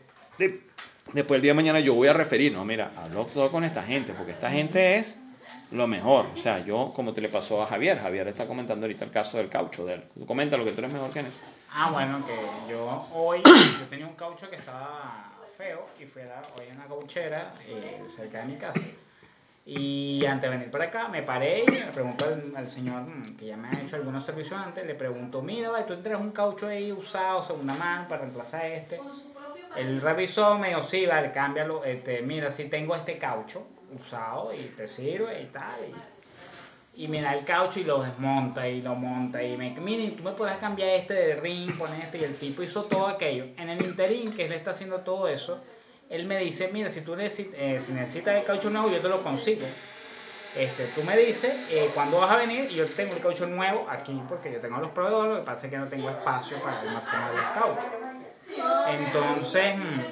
después 1.12 1.36
el 1.36 1.42
día 1.42 1.50
de 1.50 1.56
mañana 1.56 1.80
yo 1.80 1.94
voy 1.94 2.08
a 2.08 2.12
referir, 2.12 2.52
no, 2.52 2.64
mira, 2.64 2.92
hablo 2.96 3.26
todo 3.26 3.50
con 3.50 3.64
esta 3.64 3.82
gente, 3.82 4.12
porque 4.12 4.32
esta 4.32 4.50
gente 4.50 4.96
es 4.96 5.16
lo 5.70 5.86
mejor. 5.86 6.26
O 6.34 6.36
sea, 6.36 6.64
yo, 6.64 6.92
como 6.94 7.12
te 7.12 7.20
le 7.20 7.28
pasó 7.28 7.62
a 7.62 7.66
Javier, 7.66 7.98
Javier 7.98 8.28
está 8.28 8.46
comentando 8.46 8.86
ahorita 8.86 9.04
el 9.04 9.10
caso 9.10 9.38
del 9.38 9.48
caucho 9.48 9.84
de 9.86 9.94
él. 9.94 10.04
Comenta 10.26 10.56
lo 10.56 10.64
que 10.64 10.72
tú 10.72 10.80
eres 10.80 10.92
mejor 10.92 11.10
que 11.10 11.20
él. 11.20 11.26
Ah, 11.74 11.90
bueno, 11.90 12.24
que 12.26 12.70
yo 12.70 13.08
hoy, 13.14 13.42
yo 13.80 13.86
tenía 13.88 14.06
un 14.06 14.14
caucho 14.14 14.48
que 14.50 14.56
estaba 14.56 15.32
feo 15.56 15.86
y 16.00 16.04
fui 16.04 16.22
a, 16.22 16.42
hoy 16.58 16.66
en 16.68 16.76
una 16.76 16.86
cauchera 16.86 17.54
eh, 17.66 18.02
cerca 18.06 18.40
de 18.40 18.46
mi 18.46 18.56
casa. 18.56 18.80
Y 19.64 20.24
antes 20.26 20.50
de 20.50 20.56
venir 20.56 20.72
para 20.72 20.86
acá, 20.86 21.08
me 21.08 21.22
paré 21.22 21.62
y 21.62 21.70
le 21.70 21.82
pregunto 21.92 22.26
al, 22.56 22.68
señor 22.68 23.02
mm, 23.02 23.36
que 23.36 23.46
ya 23.46 23.56
me 23.56 23.68
ha 23.68 23.80
hecho 23.80 23.94
algunos 23.94 24.24
servicios 24.24 24.60
antes, 24.60 24.84
le 24.84 24.96
pregunto, 24.96 25.40
mira, 25.40 25.70
tú 25.86 25.94
tendrás 25.94 26.20
un 26.20 26.32
caucho 26.32 26.66
ahí 26.66 26.90
usado, 26.90 27.42
segunda 27.42 27.74
mano, 27.74 28.08
para 28.08 28.22
reemplazar 28.22 28.66
este. 28.66 29.00
Él 29.76 30.00
revisó, 30.00 30.58
me 30.58 30.68
dijo, 30.68 30.82
sí, 30.82 31.06
vale, 31.06 31.32
cámbialo, 31.32 31.84
este, 31.84 32.22
mira, 32.22 32.50
si 32.50 32.68
tengo 32.68 32.94
este 32.94 33.18
caucho 33.18 33.66
usado 33.94 34.52
y 34.52 34.66
te 34.76 34.86
sirve 34.86 35.42
y 35.42 35.46
tal. 35.46 35.80
Y, 36.94 37.08
mira 37.08 37.34
el 37.34 37.44
caucho 37.44 37.80
y 37.80 37.84
lo 37.84 38.02
desmonta 38.02 38.68
y 38.68 38.82
lo 38.82 38.94
monta 38.94 39.42
y 39.42 39.56
me 39.56 39.70
miren, 39.70 40.14
tú 40.14 40.22
me 40.22 40.32
puedes 40.32 40.56
cambiar 40.58 40.90
este 40.90 41.14
de 41.14 41.36
ring, 41.36 41.72
poner 41.78 42.02
este 42.02 42.18
y 42.18 42.24
el 42.24 42.36
tipo 42.36 42.62
hizo 42.62 42.84
todo 42.84 43.06
aquello. 43.06 43.46
En 43.56 43.70
el 43.70 43.82
interín 43.82 44.32
que 44.32 44.44
él 44.44 44.52
está 44.52 44.72
haciendo 44.72 45.00
todo 45.00 45.26
eso, 45.26 45.62
él 46.10 46.26
me 46.26 46.38
dice, 46.38 46.68
mira, 46.70 46.90
si 46.90 47.00
tú 47.00 47.16
necesitas, 47.16 47.58
eh, 47.58 47.80
si 47.84 47.92
necesitas 47.92 48.34
el 48.34 48.44
caucho 48.44 48.68
nuevo, 48.68 48.90
yo 48.90 49.00
te 49.00 49.08
lo 49.08 49.22
consigo. 49.22 49.66
Este, 50.54 50.84
tú 50.88 51.02
me 51.02 51.16
dices 51.16 51.54
eh, 51.70 51.90
vas 51.96 52.30
a 52.30 52.36
venir 52.36 52.70
y 52.70 52.74
yo 52.74 52.84
tengo 52.84 53.14
el 53.14 53.22
caucho 53.22 53.46
nuevo 53.46 53.86
aquí 53.88 54.20
porque 54.28 54.52
yo 54.52 54.60
tengo 54.60 54.78
los 54.80 54.90
proveedores, 54.90 55.32
lo 55.32 55.40
que 55.40 55.46
pasa 55.46 55.66
es 55.66 55.72
que 55.72 55.78
no 55.78 55.88
tengo 55.88 56.10
espacio 56.10 56.58
para 56.58 56.78
almacenar 56.80 57.32
el 57.32 57.58
caucho. 57.58 58.01
Entonces, 58.84 59.76
mm, 59.76 60.02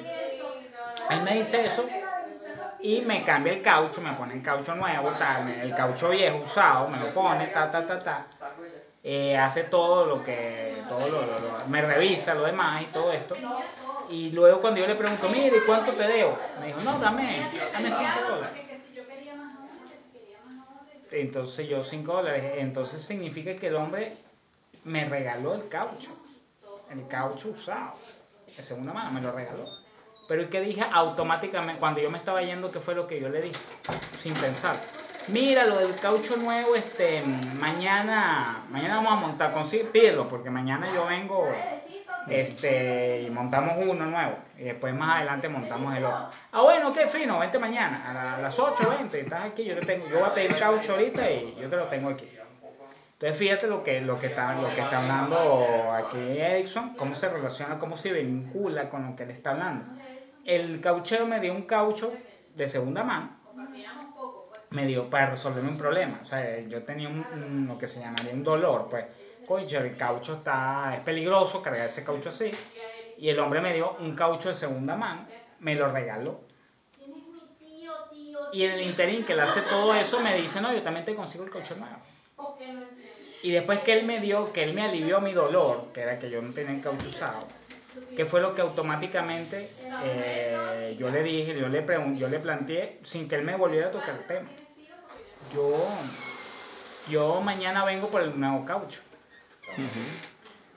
él 1.08 1.22
me 1.22 1.34
dice 1.34 1.64
eso 1.66 1.90
y 2.82 3.02
me 3.02 3.24
cambia 3.24 3.52
el 3.52 3.62
caucho, 3.62 4.00
me 4.02 4.12
pone 4.14 4.34
el 4.34 4.42
caucho 4.42 4.74
nuevo, 4.74 5.16
tal, 5.16 5.48
el 5.60 5.74
caucho 5.74 6.10
viejo 6.10 6.38
usado, 6.38 6.88
me 6.88 6.98
lo 6.98 7.12
pone, 7.12 7.48
ta, 7.48 7.70
ta, 7.70 7.86
ta, 7.86 8.02
ta. 8.02 8.26
Eh, 9.02 9.36
hace 9.36 9.64
todo 9.64 10.06
lo 10.06 10.22
que, 10.22 10.84
todo 10.88 11.08
lo, 11.08 11.66
me 11.66 11.82
revisa 11.82 12.34
lo 12.34 12.44
demás 12.44 12.82
y 12.82 12.86
todo 12.86 13.12
esto. 13.12 13.46
Y 14.06 14.32
luego 14.32 14.60
cuando 14.60 14.80
yo 14.80 14.86
le 14.86 14.94
pregunto, 14.96 15.28
mire, 15.30 15.58
¿y 15.58 15.64
cuánto 15.64 15.94
te 15.94 16.06
debo? 16.06 16.52
Me 16.56 16.68
dijo, 16.68 16.80
no, 16.80 16.98
dame, 16.98 17.50
dame 17.72 17.90
5 17.92 18.22
dólares. 18.24 18.62
Entonces 21.10 21.68
yo 21.68 21.82
5 21.82 22.12
dólares. 22.14 22.54
Entonces 22.56 23.02
significa 23.04 23.56
que 23.56 23.68
el 23.68 23.76
hombre 23.76 24.16
me 24.84 25.04
regaló 25.08 25.54
el 25.54 25.68
caucho. 25.68 26.16
El 26.88 27.06
caucho 27.08 27.50
usado. 27.50 27.96
De 28.56 28.62
segunda 28.62 28.92
mano, 28.92 29.10
me 29.12 29.20
lo 29.20 29.32
regaló. 29.32 29.64
Pero 30.28 30.42
es 30.42 30.48
que 30.48 30.60
dije 30.60 30.84
automáticamente, 30.92 31.80
cuando 31.80 32.00
yo 32.00 32.10
me 32.10 32.18
estaba 32.18 32.40
yendo, 32.42 32.70
¿qué 32.70 32.78
fue 32.78 32.94
lo 32.94 33.06
que 33.06 33.20
yo 33.20 33.28
le 33.28 33.42
dije? 33.42 33.58
Sin 34.18 34.32
pensar. 34.34 34.76
Mira, 35.26 35.64
lo 35.64 35.78
del 35.78 35.96
caucho 35.96 36.36
nuevo, 36.36 36.76
este, 36.76 37.22
mañana, 37.58 38.60
mañana 38.70 38.96
vamos 38.96 39.12
a 39.12 39.16
montar, 39.16 39.52
consigue, 39.52 39.84
pídelo, 39.84 40.28
porque 40.28 40.50
mañana 40.50 40.92
yo 40.94 41.06
vengo 41.06 41.48
este, 42.28 43.22
y 43.22 43.30
montamos 43.30 43.74
uno 43.78 44.06
nuevo. 44.06 44.36
Y 44.58 44.62
después 44.62 44.94
más 44.94 45.16
adelante 45.16 45.48
montamos 45.48 45.94
el 45.96 46.04
otro. 46.04 46.28
Ah, 46.52 46.62
bueno, 46.62 46.92
qué 46.92 47.06
fino, 47.06 47.38
vente 47.38 47.58
mañana, 47.58 48.36
a 48.36 48.40
las 48.40 48.58
8, 48.58 48.96
vente, 48.98 49.20
estás 49.20 49.44
aquí, 49.44 49.64
yo 49.64 49.74
te 49.78 49.86
tengo, 49.86 50.06
yo 50.08 50.20
voy 50.20 50.28
a 50.28 50.34
pedir 50.34 50.56
caucho 50.56 50.92
ahorita 50.92 51.30
y 51.30 51.56
yo 51.60 51.68
te 51.68 51.76
lo 51.76 51.86
tengo 51.86 52.10
aquí. 52.10 52.28
Entonces 53.20 53.36
fíjate 53.36 53.66
lo 53.66 53.84
que, 53.84 54.00
lo 54.00 54.18
que, 54.18 54.28
está, 54.28 54.54
lo 54.54 54.72
que 54.74 54.80
está 54.80 55.02
hablando 55.02 55.92
aquí 55.92 56.16
Edison, 56.16 56.94
cómo 56.94 57.14
se 57.14 57.28
relaciona, 57.28 57.78
cómo 57.78 57.98
se 57.98 58.14
vincula 58.14 58.88
con 58.88 59.10
lo 59.10 59.14
que 59.14 59.26
le 59.26 59.34
está 59.34 59.50
hablando. 59.50 59.84
El 60.46 60.80
cauchero 60.80 61.26
me 61.26 61.38
dio 61.38 61.52
un 61.52 61.64
caucho 61.64 62.14
de 62.56 62.66
segunda 62.66 63.04
mano, 63.04 63.36
me 64.70 64.86
dio 64.86 65.10
para 65.10 65.28
resolverme 65.28 65.68
un 65.68 65.76
problema. 65.76 66.20
O 66.22 66.24
sea, 66.24 66.60
yo 66.60 66.82
tenía 66.84 67.10
un, 67.10 67.66
lo 67.68 67.76
que 67.76 67.86
se 67.86 68.00
llamaría 68.00 68.32
un 68.32 68.42
dolor, 68.42 68.88
pues 68.88 69.04
el 69.70 69.96
caucho 69.98 70.36
está, 70.36 70.94
es 70.94 71.00
peligroso 71.02 71.60
cargar 71.60 71.88
ese 71.90 72.02
caucho 72.02 72.30
así. 72.30 72.50
Y 73.18 73.28
el 73.28 73.38
hombre 73.38 73.60
me 73.60 73.74
dio 73.74 73.96
un 74.00 74.16
caucho 74.16 74.48
de 74.48 74.54
segunda 74.54 74.96
mano, 74.96 75.26
me 75.58 75.74
lo 75.74 75.92
regaló. 75.92 76.40
Y 78.54 78.64
en 78.64 78.72
el 78.72 78.80
interín 78.80 79.26
que 79.26 79.36
le 79.36 79.42
hace 79.42 79.60
todo 79.60 79.94
eso, 79.94 80.20
me 80.20 80.34
dice, 80.36 80.62
no, 80.62 80.72
yo 80.72 80.80
también 80.82 81.04
te 81.04 81.14
consigo 81.14 81.44
el 81.44 81.50
caucho 81.50 81.76
nuevo. 81.76 81.98
Y 83.42 83.52
después 83.52 83.80
que 83.80 83.98
él 83.98 84.04
me 84.04 84.20
dio, 84.20 84.52
que 84.52 84.62
él 84.62 84.74
me 84.74 84.82
alivió 84.82 85.20
mi 85.20 85.32
dolor, 85.32 85.88
que 85.94 86.02
era 86.02 86.18
que 86.18 86.30
yo 86.30 86.42
no 86.42 86.52
tenía 86.52 86.74
el 86.74 86.82
caucho 86.82 87.08
usado, 87.08 87.46
que 88.16 88.26
fue 88.26 88.40
lo 88.40 88.54
que 88.54 88.60
automáticamente 88.60 89.70
eh, 90.04 90.96
yo 90.98 91.10
le 91.10 91.22
dije, 91.22 91.58
yo 91.58 91.68
le, 91.68 91.86
yo 92.18 92.28
le 92.28 92.38
planteé, 92.38 92.98
sin 93.02 93.28
que 93.28 93.36
él 93.36 93.42
me 93.42 93.56
volviera 93.56 93.88
a 93.88 93.90
tocar 93.90 94.10
el 94.10 94.26
tema. 94.26 94.48
yo, 95.54 95.88
yo 97.08 97.40
mañana 97.40 97.84
vengo 97.84 98.08
por 98.08 98.22
el 98.22 98.38
nuevo 98.38 98.64
caucho. 98.66 99.00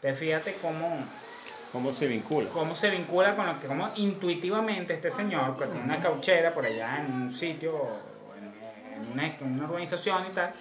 Te 0.02 0.14
fíjate 0.14 0.56
cómo, 0.62 1.00
¿Cómo 1.72 1.92
se 1.92 2.08
vincula? 2.08 2.50
cómo 2.50 2.76
se 2.76 2.90
vincula 2.92 3.36
con 3.36 3.48
lo 3.48 3.60
que, 3.60 3.68
cómo 3.68 3.90
intuitivamente 3.96 4.94
este 4.94 5.10
señor, 5.10 5.58
que 5.58 5.66
tiene 5.66 5.84
una 5.84 6.00
cauchera 6.00 6.54
por 6.54 6.66
allá 6.66 7.00
en 7.00 7.14
un 7.14 7.32
sitio, 7.32 7.88
en, 8.38 9.04
en 9.04 9.12
una, 9.12 9.26
en 9.28 9.54
una 9.54 9.66
urbanización 9.66 10.28
y 10.30 10.34
tal, 10.34 10.54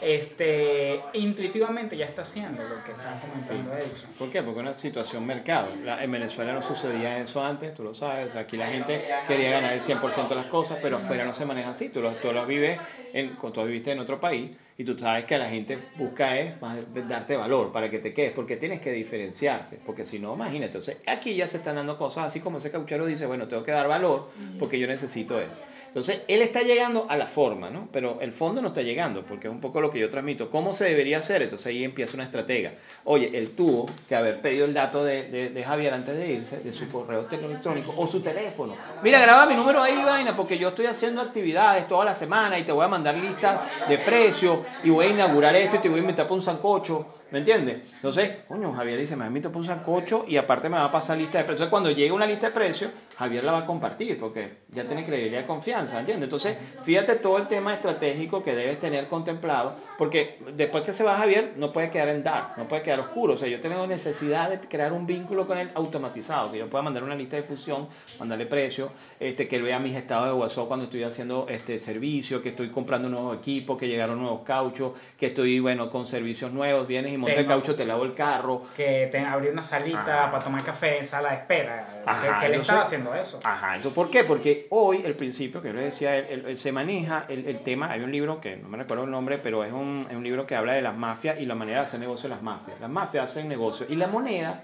este, 0.00 1.10
intuitivamente 1.12 1.96
ya 1.96 2.06
está 2.06 2.22
haciendo 2.22 2.64
lo 2.66 2.82
que 2.82 2.92
está 2.92 3.18
comentando 3.20 3.76
Edison. 3.76 4.10
¿Por 4.18 4.30
qué? 4.30 4.42
Porque 4.42 4.60
es 4.60 4.62
una 4.66 4.74
situación 4.74 5.26
mercado. 5.26 5.76
La- 5.82 6.02
en 6.02 6.10
Venezuela 6.10 6.52
no 6.52 6.62
sucedía 6.62 7.18
eso 7.18 7.44
antes, 7.44 7.74
tú 7.74 7.82
lo 7.82 7.94
sabes. 7.94 8.34
Aquí 8.34 8.56
la 8.56 8.68
gente 8.68 9.04
quería 9.26 9.50
ganar 9.50 9.72
el 9.72 9.80
100% 9.80 10.34
de 10.34 10.40
las 10.40 10.46
cosas, 10.50 10.78
pero 10.80 10.96
afuera 10.96 11.24
no 11.24 11.34
se 11.34 11.44
maneja 11.44 11.70
así. 11.70 11.90
Tú 11.90 12.00
lo, 12.00 12.16
tú 12.16 12.32
lo 12.32 12.46
vives, 12.46 12.80
en, 13.12 13.36
tú 13.36 13.64
viviste 13.64 13.92
en 13.92 13.98
otro 14.00 14.20
país 14.20 14.50
y 14.78 14.84
tú 14.84 14.98
sabes 14.98 15.26
que 15.26 15.36
la 15.36 15.48
gente 15.48 15.90
busca 15.94 16.38
es 16.38 16.60
más 16.62 16.78
darte 17.06 17.36
valor 17.36 17.70
para 17.72 17.90
que 17.90 17.98
te 17.98 18.14
quedes, 18.14 18.32
porque 18.32 18.56
tienes 18.56 18.80
que 18.80 18.92
diferenciarte. 18.92 19.76
Porque 19.84 20.06
si 20.06 20.18
no, 20.18 20.34
imagínate. 20.34 20.66
Entonces, 20.66 20.98
aquí 21.06 21.34
ya 21.34 21.46
se 21.48 21.58
están 21.58 21.76
dando 21.76 21.98
cosas 21.98 22.26
así 22.26 22.40
como 22.40 22.58
ese 22.58 22.70
cauchero 22.70 23.04
dice, 23.06 23.26
bueno, 23.26 23.46
tengo 23.48 23.62
que 23.62 23.72
dar 23.72 23.88
valor 23.88 24.28
porque 24.56 24.78
yo 24.78 24.86
necesito 24.86 25.40
eso. 25.40 25.60
Entonces, 25.90 26.22
él 26.28 26.40
está 26.40 26.62
llegando 26.62 27.06
a 27.08 27.16
la 27.16 27.26
forma, 27.26 27.68
¿no? 27.68 27.88
Pero 27.90 28.18
el 28.20 28.30
fondo 28.30 28.62
no 28.62 28.68
está 28.68 28.80
llegando, 28.80 29.22
porque 29.24 29.48
es 29.48 29.52
un 29.52 29.60
poco 29.60 29.80
lo 29.80 29.90
que 29.90 29.98
yo 29.98 30.08
transmito. 30.08 30.48
¿Cómo 30.48 30.72
se 30.72 30.84
debería 30.84 31.18
hacer? 31.18 31.42
Entonces 31.42 31.66
ahí 31.66 31.82
empieza 31.82 32.14
una 32.14 32.22
estratega. 32.22 32.74
Oye, 33.04 33.28
él 33.34 33.56
tuvo 33.56 33.86
que 34.08 34.14
haber 34.14 34.40
pedido 34.40 34.66
el 34.66 34.72
dato 34.74 35.02
de, 35.02 35.24
de- 35.50 35.64
Javier 35.64 35.92
antes 35.92 36.16
de 36.16 36.28
irse, 36.32 36.58
de 36.60 36.72
su 36.72 36.86
correo 36.86 37.26
electrónico 37.28 37.92
o 37.96 38.06
su 38.06 38.20
teléfono. 38.20 38.74
Mira, 39.02 39.20
graba 39.20 39.46
mi 39.46 39.54
número 39.56 39.82
ahí, 39.82 40.00
vaina, 40.04 40.36
porque 40.36 40.58
yo 40.58 40.68
estoy 40.68 40.86
haciendo 40.86 41.20
actividades 41.22 41.88
toda 41.88 42.04
la 42.04 42.14
semana 42.14 42.56
y 42.58 42.62
te 42.62 42.70
voy 42.70 42.84
a 42.84 42.88
mandar 42.88 43.16
listas 43.16 43.60
de 43.88 43.98
precios 43.98 44.60
y 44.84 44.90
voy 44.90 45.06
a 45.06 45.08
inaugurar 45.08 45.56
esto 45.56 45.76
y 45.76 45.78
te 45.80 45.88
voy 45.88 45.98
a 45.98 46.02
invitar 46.02 46.26
para 46.26 46.34
un 46.36 46.42
sancocho. 46.42 47.04
¿Me 47.30 47.38
entiendes? 47.38 47.82
Entonces, 47.94 48.30
coño, 48.48 48.72
Javier 48.72 48.98
dice, 48.98 49.14
me 49.14 49.26
invita 49.26 49.50
para 49.50 49.60
un 49.60 49.64
sancocho 49.64 50.24
y 50.26 50.36
aparte 50.36 50.68
me 50.68 50.76
va 50.76 50.86
a 50.86 50.90
pasar 50.90 51.16
lista 51.16 51.38
de 51.38 51.44
precios. 51.44 51.60
Entonces, 51.60 51.70
cuando 51.70 51.90
llegue 51.90 52.10
una 52.10 52.26
lista 52.26 52.48
de 52.48 52.52
precios, 52.52 52.90
Javier 53.16 53.44
la 53.44 53.52
va 53.52 53.58
a 53.58 53.66
compartir 53.66 54.18
porque 54.18 54.58
ya 54.70 54.84
tiene 54.84 55.04
credibilidad 55.04 55.42
y 55.42 55.46
confianza, 55.46 56.00
¿entiendes? 56.00 56.24
Entonces, 56.24 56.56
fíjate 56.82 57.16
todo 57.16 57.38
el 57.38 57.46
tema 57.46 57.72
estratégico 57.72 58.42
que 58.42 58.54
debes 58.54 58.80
tener 58.80 59.06
contemplado, 59.06 59.76
porque 59.96 60.40
después 60.56 60.82
que 60.82 60.92
se 60.92 61.04
va 61.04 61.16
Javier, 61.18 61.52
no 61.56 61.72
puede 61.72 61.90
quedar 61.90 62.08
en 62.08 62.24
dark, 62.24 62.54
no 62.56 62.66
puede 62.66 62.82
quedar 62.82 63.00
oscuro. 63.00 63.34
O 63.34 63.36
sea, 63.36 63.46
yo 63.46 63.60
tengo 63.60 63.86
necesidad 63.86 64.50
de 64.50 64.58
crear 64.58 64.92
un 64.92 65.06
vínculo 65.06 65.46
con 65.46 65.58
él 65.58 65.70
automatizado, 65.74 66.50
que 66.50 66.58
yo 66.58 66.68
pueda 66.68 66.82
mandar 66.82 67.04
una 67.04 67.14
lista 67.14 67.36
de 67.36 67.42
difusión, 67.42 67.88
mandarle 68.18 68.46
precios, 68.46 68.90
este, 69.20 69.46
que 69.46 69.56
él 69.56 69.62
vea 69.62 69.78
mis 69.78 69.94
estados 69.94 70.26
de 70.26 70.32
WhatsApp 70.32 70.66
cuando 70.66 70.86
estoy 70.86 71.04
haciendo 71.04 71.46
este 71.48 71.78
servicio, 71.78 72.42
que 72.42 72.48
estoy 72.48 72.70
comprando 72.70 73.08
nuevos 73.08 73.38
equipos, 73.38 73.78
que 73.78 73.86
llegaron 73.86 74.18
nuevos 74.18 74.40
cauchos, 74.42 74.92
que 75.16 75.26
estoy, 75.26 75.60
bueno, 75.60 75.90
con 75.90 76.06
servicios 76.06 76.52
nuevos, 76.52 76.88
vienes 76.88 77.12
y 77.12 77.19
monta 77.20 77.32
el 77.38 77.44
Tengo- 77.46 77.48
caucho, 77.60 77.76
te 77.76 77.84
lavo 77.84 78.04
el 78.04 78.14
carro, 78.14 78.62
Que 78.76 79.08
te, 79.12 79.24
una 79.50 79.62
salita 79.62 80.22
Ajá. 80.24 80.30
para 80.32 80.42
tomar 80.44 80.62
café, 80.64 81.04
sala 81.04 81.30
de 81.30 81.36
espera. 81.36 82.02
Ajá, 82.04 82.20
que, 82.20 82.26
que 82.26 82.46
él 82.46 82.52
entonces- 82.54 82.60
estaba 82.60 82.80
haciendo 82.82 83.14
eso. 83.14 83.40
Ajá, 83.44 83.76
¿eso 83.76 83.90
por 83.94 84.10
qué? 84.10 84.24
Porque 84.24 84.66
hoy 84.70 85.02
el 85.04 85.14
principio 85.14 85.62
que 85.62 85.68
yo 85.68 85.74
le 85.74 85.82
decía, 85.82 86.16
él, 86.16 86.56
se 86.56 86.72
maneja 86.72 87.26
el, 87.28 87.46
el 87.46 87.60
tema, 87.60 87.90
hay 87.90 88.00
un 88.00 88.10
libro 88.10 88.40
que 88.40 88.56
no 88.56 88.68
me 88.68 88.78
recuerdo 88.78 89.04
el 89.04 89.10
nombre, 89.10 89.38
pero 89.38 89.62
es 89.64 89.72
un, 89.72 90.06
es 90.10 90.16
un 90.16 90.24
libro 90.24 90.46
que 90.46 90.56
habla 90.56 90.72
de 90.72 90.82
las 90.82 90.96
mafias 90.96 91.38
y 91.40 91.46
la 91.46 91.54
manera 91.54 91.78
de 91.78 91.84
hacer 91.84 92.00
negocio 92.00 92.28
de 92.28 92.34
las 92.34 92.42
mafias. 92.42 92.80
Las 92.80 92.90
mafias 92.90 93.24
hacen 93.30 93.48
negocio 93.48 93.86
y 93.88 93.94
la 93.96 94.06
moneda, 94.08 94.62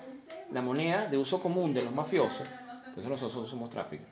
la 0.52 0.62
moneda 0.62 1.06
de 1.06 1.18
uso 1.18 1.40
común 1.42 1.72
de 1.74 1.82
los 1.82 1.92
mafiosos, 1.92 2.46
eso 2.98 3.08
nosotros 3.08 3.48
somos 3.50 3.68
tráfico, 3.70 4.04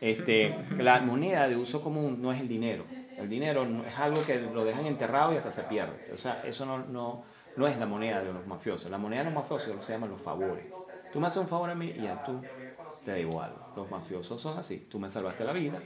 este, 0.00 0.54
la 0.76 1.00
moneda 1.00 1.48
de 1.48 1.56
uso 1.56 1.80
común 1.82 2.20
no 2.22 2.32
es 2.32 2.40
el 2.40 2.48
dinero. 2.48 2.84
El 3.16 3.28
dinero 3.28 3.66
es 3.86 3.98
algo 3.98 4.22
que 4.22 4.38
lo 4.40 4.64
dejan 4.64 4.86
enterrado 4.86 5.32
y 5.32 5.36
hasta 5.36 5.50
se 5.50 5.64
pierde. 5.64 6.10
O 6.14 6.16
sea, 6.16 6.40
eso 6.44 6.64
no, 6.64 6.78
no, 6.78 7.24
no 7.58 7.66
es 7.66 7.76
la 7.76 7.86
moneda 7.86 8.22
de 8.22 8.32
los 8.32 8.46
mafiosos. 8.46 8.90
La 8.90 8.98
moneda 8.98 9.24
de 9.24 9.24
los 9.26 9.34
mafiosos 9.34 9.84
se 9.84 9.92
llaman 9.92 10.10
los 10.10 10.22
favores. 10.22 10.64
Tú 11.12 11.20
me 11.20 11.26
haces 11.26 11.42
un 11.42 11.48
favor 11.48 11.68
a 11.68 11.74
mí 11.74 11.92
y 11.98 12.06
a 12.06 12.22
tú 12.22 12.40
te 13.04 13.12
debo 13.12 13.42
algo. 13.42 13.58
Los 13.74 13.90
mafiosos 13.90 14.40
son 14.40 14.58
así. 14.58 14.86
Tú 14.88 15.00
me 15.00 15.10
salvaste 15.10 15.44
la 15.44 15.52
vida, 15.52 15.80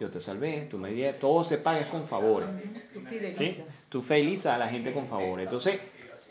yo 0.00 0.10
te 0.10 0.18
salvé, 0.18 0.66
tú 0.70 0.78
me 0.78 0.90
diste, 0.90 1.12
todo 1.14 1.44
se 1.44 1.58
paga 1.58 1.80
es 1.80 1.86
con 1.86 2.04
favores. 2.04 2.48
Tú 2.94 3.02
¿sí? 3.36 3.62
Tú 3.90 4.02
felizas 4.02 4.54
a 4.54 4.58
la 4.58 4.68
gente 4.68 4.94
con 4.94 5.06
favores. 5.06 5.44
Entonces, 5.44 5.78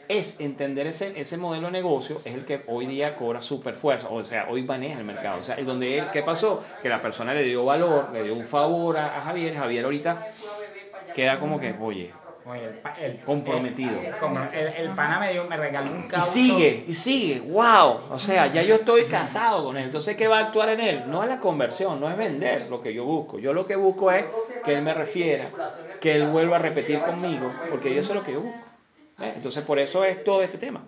es 0.08 0.40
entender 0.40 0.88
ese, 0.88 1.20
ese 1.22 1.38
modelo 1.38 1.68
de 1.68 1.74
negocio, 1.74 2.20
es 2.26 2.34
el 2.34 2.46
que 2.46 2.64
hoy 2.66 2.88
día 2.88 3.16
cobra 3.16 3.44
super 3.44 3.76
fuerza, 3.76 4.10
o 4.10 4.24
sea, 4.24 4.48
hoy 4.50 4.64
maneja 4.64 4.98
el 4.98 5.06
mercado. 5.06 5.40
O 5.40 5.44
sea, 5.44 5.54
el 5.54 5.68
donde 5.68 6.00
él, 6.00 6.06
¿qué 6.12 6.24
pasó? 6.24 6.64
Que 6.82 6.90
la 6.90 7.00
persona 7.00 7.36
le 7.36 7.44
dio 7.44 7.64
valor, 7.64 8.10
le 8.12 8.24
dio 8.24 8.34
un 8.34 8.44
favor 8.44 8.98
a, 8.98 9.18
a 9.18 9.22
Javier, 9.22 9.56
Javier 9.56 9.86
ahorita 9.86 10.32
queda 11.14 11.40
como 11.40 11.60
que, 11.60 11.76
oye, 11.80 12.12
Oye, 12.50 12.66
el, 12.66 12.74
pa- 12.76 12.96
el- 13.00 13.18
Comprometido. 13.20 14.00
El, 14.02 14.18
como 14.18 14.40
el, 14.40 14.68
el 14.68 14.90
pana 14.96 15.20
me, 15.20 15.32
dio, 15.32 15.44
me 15.46 15.58
regaló 15.58 15.92
un 15.92 16.00
y 16.00 16.08
caucho. 16.10 16.32
sigue, 16.32 16.84
y 16.88 16.94
sigue, 16.94 17.40
wow, 17.42 18.00
o 18.10 18.18
sea, 18.20 18.48
ya 18.48 18.64
yo 18.64 18.76
estoy 18.76 19.06
casado 19.06 19.64
con 19.66 19.78
él, 19.78 19.84
entonces 19.86 20.16
¿qué 20.16 20.28
va 20.28 20.40
a 20.40 20.46
actuar 20.48 20.70
en 20.70 20.80
él? 20.82 21.04
No 21.08 21.22
es 21.24 21.30
la 21.30 21.40
conversión, 21.40 22.00
no 22.00 22.10
es 22.10 22.18
vender 22.18 22.68
lo 22.70 22.82
que 22.82 22.94
yo 22.94 23.06
busco, 23.06 23.40
yo 23.40 23.54
lo 23.54 23.66
que 23.68 23.76
busco 23.76 24.12
es 24.12 24.26
que 24.64 24.74
él 24.74 24.82
me 24.82 24.94
refiera, 24.94 25.52
que 26.00 26.16
él 26.16 26.26
vuelva 26.28 26.56
a 26.58 26.60
repetir 26.60 27.02
conmigo, 27.02 27.66
porque 27.70 27.98
eso 27.98 28.14
es 28.14 28.16
lo 28.16 28.24
que 28.24 28.34
yo 28.34 28.42
busco. 28.42 28.68
¿ves? 29.18 29.36
Entonces 29.36 29.64
por 29.64 29.80
eso 29.80 30.04
es 30.06 30.24
todo 30.24 30.42
este 30.42 30.58
tema, 30.58 30.82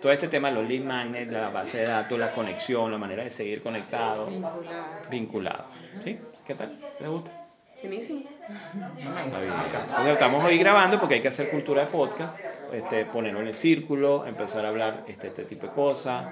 todo 0.00 0.12
este 0.12 0.28
tema, 0.28 0.50
los 0.50 0.66
lead 0.68 0.82
magnets, 0.84 1.30
la 1.30 1.48
base 1.50 1.78
de 1.78 1.86
datos, 1.86 2.18
la 2.18 2.30
conexión, 2.32 2.90
la 2.92 2.98
manera 2.98 3.24
de 3.24 3.30
seguir 3.30 3.62
conectado, 3.62 4.26
Vincular. 4.26 5.04
vinculado. 5.08 5.64
¿Sí? 6.04 6.18
¿Qué 6.44 6.54
tal? 6.54 6.70
¿Te 6.98 7.08
gusta? 7.08 7.30
Buenísimo. 7.82 8.35
Entonces 8.48 10.12
estamos 10.12 10.44
hoy 10.44 10.58
grabando 10.58 10.98
porque 11.00 11.16
hay 11.16 11.20
que 11.20 11.28
hacer 11.28 11.50
cultura 11.50 11.84
de 11.84 11.90
podcast, 11.90 12.38
este, 12.72 13.04
ponerlo 13.06 13.40
en 13.40 13.48
el 13.48 13.54
círculo, 13.54 14.24
empezar 14.26 14.64
a 14.64 14.68
hablar 14.68 15.04
este, 15.08 15.28
este 15.28 15.44
tipo 15.44 15.66
de 15.66 15.72
cosas, 15.72 16.26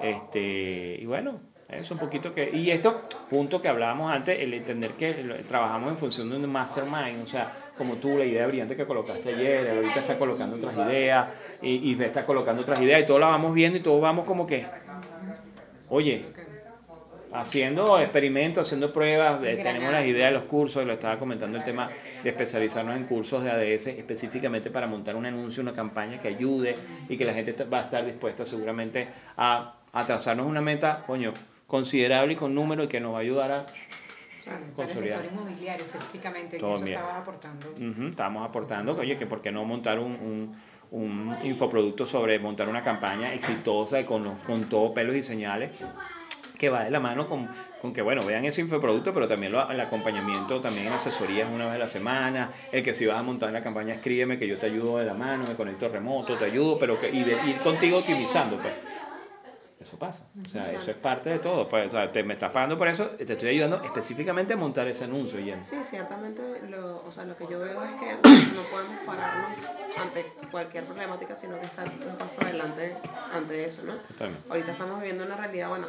este, 0.00 0.98
y 1.00 1.06
bueno, 1.06 1.40
eso 1.68 1.94
un 1.94 2.00
poquito 2.00 2.34
que, 2.34 2.50
y 2.52 2.70
esto, 2.70 3.00
punto 3.30 3.62
que 3.62 3.68
hablábamos 3.68 4.12
antes, 4.12 4.38
el 4.38 4.52
entender 4.52 4.90
que 4.92 5.42
trabajamos 5.48 5.90
en 5.90 5.98
función 5.98 6.28
de 6.28 6.36
un 6.36 6.50
mastermind, 6.50 7.22
o 7.22 7.26
sea, 7.26 7.50
como 7.78 7.94
tú, 7.94 8.18
la 8.18 8.24
idea 8.24 8.46
brillante 8.46 8.76
que 8.76 8.84
colocaste 8.84 9.30
ayer, 9.30 9.68
ahorita 9.70 10.00
está 10.00 10.18
colocando 10.18 10.56
otras 10.56 10.76
ideas, 10.76 11.28
y, 11.62 11.92
y 11.92 12.02
está 12.02 12.26
colocando 12.26 12.62
otras 12.62 12.80
ideas, 12.80 13.02
y 13.02 13.06
todos 13.06 13.20
la 13.20 13.28
vamos 13.28 13.54
viendo 13.54 13.78
y 13.78 13.82
todos 13.82 14.00
vamos 14.00 14.26
como 14.26 14.46
que, 14.46 14.66
oye, 15.88 16.26
haciendo 17.34 17.98
experimentos, 18.00 18.66
haciendo 18.66 18.92
pruebas, 18.92 19.42
eh, 19.42 19.56
tenemos 19.62 19.92
las 19.92 20.04
ideas 20.06 20.30
de 20.30 20.38
los 20.38 20.44
cursos, 20.44 20.86
lo 20.86 20.92
estaba 20.92 21.18
comentando 21.18 21.58
el 21.58 21.64
tema 21.64 21.90
de 22.22 22.30
especializarnos 22.30 22.96
en 22.96 23.04
cursos 23.04 23.42
de 23.42 23.50
ADS 23.50 23.88
específicamente 23.88 24.70
para 24.70 24.86
montar 24.86 25.16
un 25.16 25.26
anuncio, 25.26 25.62
una 25.62 25.72
campaña 25.72 26.18
que 26.20 26.28
ayude 26.28 26.76
y 27.08 27.16
que 27.16 27.24
la 27.24 27.34
gente 27.34 27.52
va 27.64 27.80
a 27.80 27.82
estar 27.82 28.04
dispuesta 28.06 28.46
seguramente 28.46 29.08
a, 29.36 29.74
a 29.92 30.04
trazarnos 30.04 30.46
una 30.46 30.60
meta, 30.60 31.02
coño, 31.06 31.32
considerable 31.66 32.34
y 32.34 32.36
con 32.36 32.54
número 32.54 32.84
y 32.84 32.88
que 32.88 33.00
nos 33.00 33.12
va 33.14 33.18
a 33.18 33.20
ayudar 33.22 33.50
a... 33.52 33.66
Para 34.76 34.90
el 34.92 34.96
sector 34.98 35.24
inmobiliario 35.24 35.86
específicamente, 35.86 36.56
en 36.56 36.60
Todo 36.60 36.74
eso 36.76 36.84
bien. 36.84 36.98
estabas 36.98 37.22
aportando. 37.22 37.66
Estábamos 38.10 38.46
aportando, 38.48 38.94
que, 38.94 39.00
oye, 39.00 39.16
que 39.16 39.24
por 39.26 39.40
qué 39.40 39.50
no 39.50 39.64
montar 39.64 39.98
un, 39.98 40.12
un, 40.12 40.56
un 40.90 41.36
infoproducto 41.44 42.04
sobre 42.04 42.38
montar 42.38 42.68
una 42.68 42.82
campaña 42.82 43.32
exitosa 43.32 44.00
y 44.00 44.04
con, 44.04 44.22
los- 44.22 44.38
con 44.42 44.64
todo 44.68 44.92
pelos 44.92 45.16
y 45.16 45.22
señales 45.22 45.70
que 46.64 46.70
va 46.70 46.84
de 46.84 46.90
la 46.90 47.00
mano 47.00 47.28
con, 47.28 47.50
con 47.78 47.92
que, 47.92 48.00
bueno, 48.00 48.22
vean 48.24 48.44
ese 48.46 48.62
infoproducto, 48.62 49.12
pero 49.12 49.28
también 49.28 49.52
lo- 49.52 49.70
el 49.70 49.78
acompañamiento, 49.80 50.60
también 50.62 50.86
en 50.86 50.94
asesorías 50.94 51.48
una 51.52 51.66
vez 51.66 51.74
a 51.74 51.78
la 51.78 51.88
semana, 51.88 52.52
el 52.72 52.82
que 52.82 52.94
si 52.94 53.04
vas 53.04 53.18
a 53.18 53.22
montar 53.22 53.52
la 53.52 53.62
campaña, 53.62 53.94
escríbeme 53.94 54.38
que 54.38 54.48
yo 54.48 54.56
te 54.56 54.66
ayudo 54.66 54.96
de 54.98 55.04
la 55.04 55.12
mano, 55.14 55.44
me 55.46 55.54
conecto 55.54 55.88
remoto, 55.88 56.36
te 56.38 56.46
ayudo, 56.46 56.78
pero 56.78 56.98
que 56.98 57.10
y 57.10 57.22
de- 57.24 57.46
ir 57.46 57.60
contigo 57.60 57.98
optimizando, 57.98 58.56
pues. 58.58 58.72
Eso 59.80 59.98
pasa, 59.98 60.26
o 60.42 60.48
sea, 60.48 60.72
eso 60.72 60.90
es 60.92 60.96
parte 60.96 61.28
de 61.28 61.38
todo, 61.40 61.68
pues, 61.68 61.88
o 61.88 61.90
sea, 61.90 62.10
te, 62.10 62.22
me 62.22 62.32
estás 62.34 62.52
pagando 62.52 62.78
por 62.78 62.88
eso, 62.88 63.08
te 63.08 63.30
estoy 63.30 63.48
ayudando 63.50 63.82
específicamente 63.82 64.54
a 64.54 64.56
montar 64.56 64.88
ese 64.88 65.04
anuncio, 65.04 65.38
y 65.38 65.52
Sí, 65.62 65.84
ciertamente, 65.84 66.42
lo, 66.70 67.04
o 67.04 67.10
sea, 67.10 67.24
lo 67.24 67.36
que 67.36 67.46
yo 67.46 67.58
veo 67.60 67.84
es 67.84 68.00
que 68.00 68.14
no 68.54 68.62
podemos 68.70 68.98
pararnos 69.04 69.50
ante 70.00 70.24
cualquier 70.50 70.84
problemática, 70.84 71.34
sino 71.34 71.58
que 71.58 71.66
estar 71.66 71.86
un 72.08 72.16
paso 72.16 72.40
adelante 72.42 72.96
ante 73.30 73.64
eso, 73.64 73.82
¿no? 73.84 73.92
Ahorita 74.48 74.72
estamos 74.72 75.00
viviendo 75.00 75.24
una 75.24 75.36
realidad, 75.36 75.68
bueno, 75.68 75.86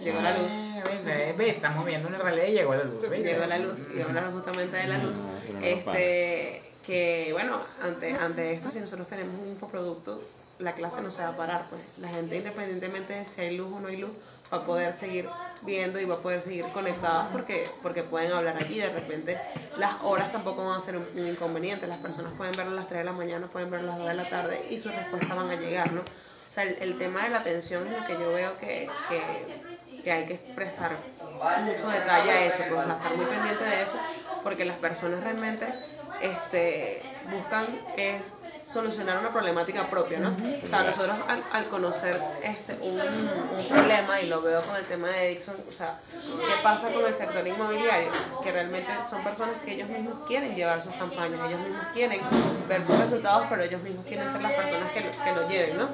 llegó 0.00 0.20
la 0.20 0.38
luz, 0.38 0.52
Eh, 0.52 0.82
ve, 0.84 0.98
ve, 1.04 1.32
ve, 1.36 1.50
estamos 1.50 1.84
viendo 1.84 2.08
una 2.08 2.18
realidad 2.18 2.46
y 2.46 2.52
llegó 2.52 2.74
la 2.74 2.84
luz. 2.84 3.00
llegó 3.10 3.46
la 3.46 3.58
luz, 3.58 3.84
y 3.94 4.00
hablar 4.00 4.30
justamente 4.32 4.76
de 4.76 4.86
la 4.86 4.98
luz, 4.98 5.16
No, 5.16 5.30
pero 5.46 5.60
no 5.60 5.64
este, 5.64 6.62
que 6.86 7.30
bueno, 7.32 7.60
ante, 7.82 8.12
ante 8.14 8.52
esto, 8.52 8.70
si 8.70 8.80
nosotros 8.80 9.08
tenemos 9.08 9.38
un 9.40 9.48
infoproducto, 9.48 10.20
la 10.58 10.74
clase 10.74 11.00
no 11.02 11.10
se 11.10 11.22
va 11.22 11.28
a 11.30 11.36
parar, 11.36 11.66
pues. 11.68 11.82
La 11.98 12.08
gente 12.08 12.36
independientemente 12.36 13.12
de 13.14 13.24
si 13.24 13.40
hay 13.40 13.56
luz 13.56 13.72
o 13.72 13.80
no 13.80 13.88
hay 13.88 13.96
luz, 13.96 14.10
va 14.52 14.58
a 14.58 14.66
poder 14.66 14.92
seguir 14.92 15.28
viendo 15.62 15.98
y 15.98 16.04
va 16.04 16.16
a 16.16 16.18
poder 16.18 16.42
seguir 16.42 16.64
conectados 16.66 17.26
porque, 17.32 17.66
porque 17.82 18.02
pueden 18.04 18.30
hablar 18.32 18.56
allí, 18.58 18.78
de 18.78 18.90
repente 18.90 19.38
las 19.78 20.00
horas 20.02 20.30
tampoco 20.30 20.64
van 20.66 20.76
a 20.76 20.80
ser 20.80 20.96
un, 20.96 21.06
un 21.16 21.26
inconveniente, 21.26 21.86
las 21.86 21.98
personas 21.98 22.32
pueden 22.36 22.54
verlo 22.54 22.72
a 22.72 22.74
las 22.76 22.86
3 22.88 22.98
de 23.00 23.04
la 23.04 23.12
mañana, 23.12 23.48
pueden 23.48 23.70
verlo 23.70 23.88
a 23.92 23.96
las 23.96 23.98
2 23.98 24.08
de 24.08 24.14
la 24.14 24.28
tarde 24.28 24.66
y 24.70 24.78
sus 24.78 24.94
respuestas 24.94 25.34
van 25.34 25.50
a 25.50 25.56
llegar, 25.56 25.92
¿no? 25.92 26.02
O 26.02 26.52
sea, 26.54 26.64
el, 26.64 26.76
el 26.80 26.98
tema 26.98 27.24
de 27.24 27.30
la 27.30 27.38
atención 27.38 27.86
es 27.88 27.98
lo 28.00 28.06
que 28.06 28.12
yo 28.12 28.32
veo 28.32 28.56
que, 28.58 28.88
que, 29.08 29.73
que 30.04 30.12
hay 30.12 30.26
que 30.26 30.38
prestar 30.54 31.14
mucho 31.54 31.88
detalle 31.88 32.32
a 32.32 32.46
eso, 32.46 32.68
pues 32.68 32.86
estar 32.86 33.16
muy 33.16 33.26
pendiente 33.26 33.64
de 33.64 33.82
eso, 33.82 34.06
porque 34.42 34.66
las 34.66 34.78
personas 34.78 35.24
realmente 35.24 35.80
este, 36.18 37.18
buscan 37.22 37.88
es 37.94 38.33
solucionar 38.66 39.18
una 39.18 39.30
problemática 39.30 39.86
propia, 39.86 40.18
¿no? 40.18 40.34
O 40.62 40.66
sea, 40.66 40.82
nosotros 40.82 41.16
al, 41.52 41.68
conocer 41.68 42.20
este, 42.42 42.74
un, 42.80 42.98
un, 42.98 43.68
problema, 43.68 44.20
y 44.20 44.26
lo 44.26 44.40
veo 44.42 44.62
con 44.62 44.76
el 44.76 44.84
tema 44.84 45.08
de 45.08 45.28
Dixon, 45.30 45.56
o 45.68 45.72
sea, 45.72 45.98
¿qué 46.10 46.62
pasa 46.62 46.90
con 46.90 47.04
el 47.04 47.14
sector 47.14 47.46
inmobiliario? 47.46 48.10
Que 48.42 48.52
realmente 48.52 48.90
son 49.08 49.22
personas 49.22 49.56
que 49.64 49.74
ellos 49.74 49.88
mismos 49.88 50.14
quieren 50.26 50.54
llevar 50.54 50.80
sus 50.80 50.94
campañas, 50.94 51.40
ellos 51.48 51.60
mismos 51.60 51.86
quieren 51.92 52.20
ver 52.68 52.82
sus 52.82 52.98
resultados, 52.98 53.46
pero 53.50 53.62
ellos 53.62 53.82
mismos 53.82 54.06
quieren 54.06 54.28
ser 54.28 54.40
las 54.40 54.52
personas 54.52 54.90
que 54.92 55.00
lo, 55.00 55.10
que 55.10 55.32
lo 55.40 55.48
lleven, 55.48 55.78
¿no? 55.78 55.88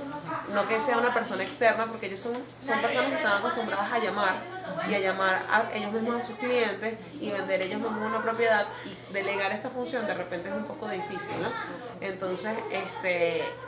No 0.54 0.68
que 0.68 0.80
sea 0.80 0.98
una 0.98 1.12
persona 1.12 1.42
externa, 1.42 1.86
porque 1.86 2.06
ellos 2.06 2.20
son, 2.20 2.34
son 2.60 2.80
personas 2.80 3.10
que 3.10 3.16
están 3.16 3.38
acostumbradas 3.38 3.92
a 3.92 3.98
llamar 3.98 4.59
y 4.82 4.94
a 4.94 4.98
llamar 5.00 5.46
a 5.48 5.70
ellos 5.74 5.92
mismos 5.92 6.16
a 6.16 6.20
sus 6.20 6.38
clientes 6.38 6.98
y 7.18 7.30
vender 7.30 7.62
ellos 7.62 7.80
mismos 7.80 8.02
una 8.06 8.22
propiedad 8.22 8.74
y 8.82 8.98
delegar 9.08 9.52
esa 9.52 9.70
función 9.70 10.06
de 10.06 10.14
repente 10.14 10.48
es 10.48 10.54
un 10.54 10.66
poco 10.66 10.88
difícil, 10.88 11.40
¿no? 11.40 11.54
Entonces, 12.00 12.64
este, 12.70 13.60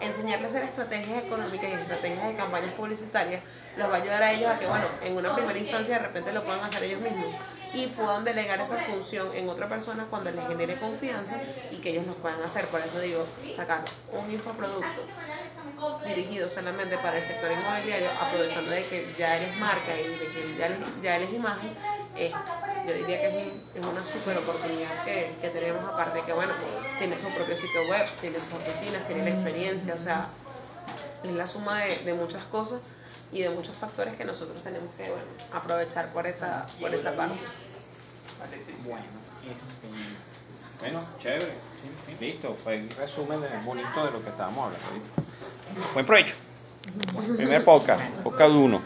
enseñarles 0.00 0.54
a 0.54 0.58
hacer 0.58 0.64
estrategias 0.68 1.22
económicas 1.22 1.70
y 1.70 1.74
estrategias 1.74 2.26
de 2.26 2.34
campañas 2.34 2.74
publicitarias 2.74 3.42
los 3.74 3.90
va 3.90 3.96
a 3.96 4.00
ayudar 4.00 4.22
a 4.22 4.32
ellos 4.32 4.50
a 4.50 4.58
que, 4.58 4.66
bueno, 4.66 4.96
en 5.00 5.16
una 5.16 5.34
primera 5.34 5.58
instancia 5.58 5.96
de 5.98 6.02
repente 6.06 6.32
lo 6.32 6.44
puedan 6.44 6.64
hacer 6.64 6.82
ellos 6.84 7.00
mismos 7.00 7.36
y 7.72 7.88
puedan 7.88 8.24
delegar 8.24 8.60
esa 8.60 8.78
función 8.78 9.34
en 9.34 9.48
otra 9.48 9.68
persona 9.68 10.06
cuando 10.08 10.30
les 10.30 10.46
genere 10.46 10.78
confianza 10.78 11.42
y 11.68 11.80
que 11.80 11.90
ellos 11.90 12.06
lo 12.06 12.20
puedan 12.20 12.42
hacer. 12.42 12.70
Por 12.70 12.80
eso 12.82 13.00
digo, 13.00 13.34
sacar 13.48 13.84
un 14.08 14.30
infoproducto 14.30 15.10
dirigido 16.06 16.48
solamente 16.48 16.96
para 16.98 17.18
el 17.18 17.24
sector 17.24 17.50
inmobiliario, 17.52 18.08
aprovechando 18.20 18.70
de 18.70 18.82
que 18.82 19.14
ya 19.18 19.36
eres 19.36 19.56
marca 19.58 19.92
y 19.98 20.08
de 20.08 20.26
que 20.26 21.02
ya 21.02 21.16
eres, 21.16 21.32
imagen, 21.32 21.70
eh, 22.16 22.32
yo 22.86 22.94
diría 22.94 23.20
que 23.20 23.52
es, 23.74 23.84
una 23.84 24.04
super 24.04 24.38
oportunidad 24.38 25.04
que, 25.04 25.34
que, 25.40 25.50
tenemos, 25.50 25.84
aparte 25.84 26.22
que, 26.24 26.32
bueno, 26.32 26.52
tiene 26.98 27.16
su 27.18 27.28
propio 27.28 27.56
sitio 27.56 27.86
web, 27.88 28.06
tiene 28.20 28.38
sus 28.40 28.52
oficinas, 28.54 29.06
tiene 29.06 29.24
la 29.24 29.30
experiencia, 29.30 29.94
o 29.94 29.98
sea, 29.98 30.28
es 31.22 31.32
la 31.32 31.46
suma 31.46 31.80
de, 31.80 31.96
de 32.04 32.14
muchas 32.14 32.44
cosas 32.44 32.80
y 33.32 33.42
de 33.42 33.50
muchos 33.50 33.74
factores 33.74 34.16
que 34.16 34.24
nosotros 34.24 34.62
tenemos 34.62 34.94
que 34.94 35.08
bueno, 35.08 35.24
aprovechar 35.52 36.12
por 36.12 36.26
esa, 36.26 36.66
por 36.80 36.94
esa 36.94 37.14
parte. 37.16 37.40
Bueno, 38.84 39.04
este, 39.50 39.86
bueno, 40.80 41.00
chévere. 41.20 41.52
Listo, 42.20 42.56
fue 42.62 42.78
un 42.78 42.90
resumen 42.90 43.40
bonito 43.64 44.04
de 44.04 44.12
lo 44.12 44.22
que 44.22 44.30
estábamos 44.30 44.66
hablando 44.66 44.86
ahorita. 44.88 45.92
Buen 45.94 46.06
provecho. 46.06 46.34
Primer 47.36 47.64
podcast, 47.64 48.02
podcast 48.22 48.54
1. 48.54 48.80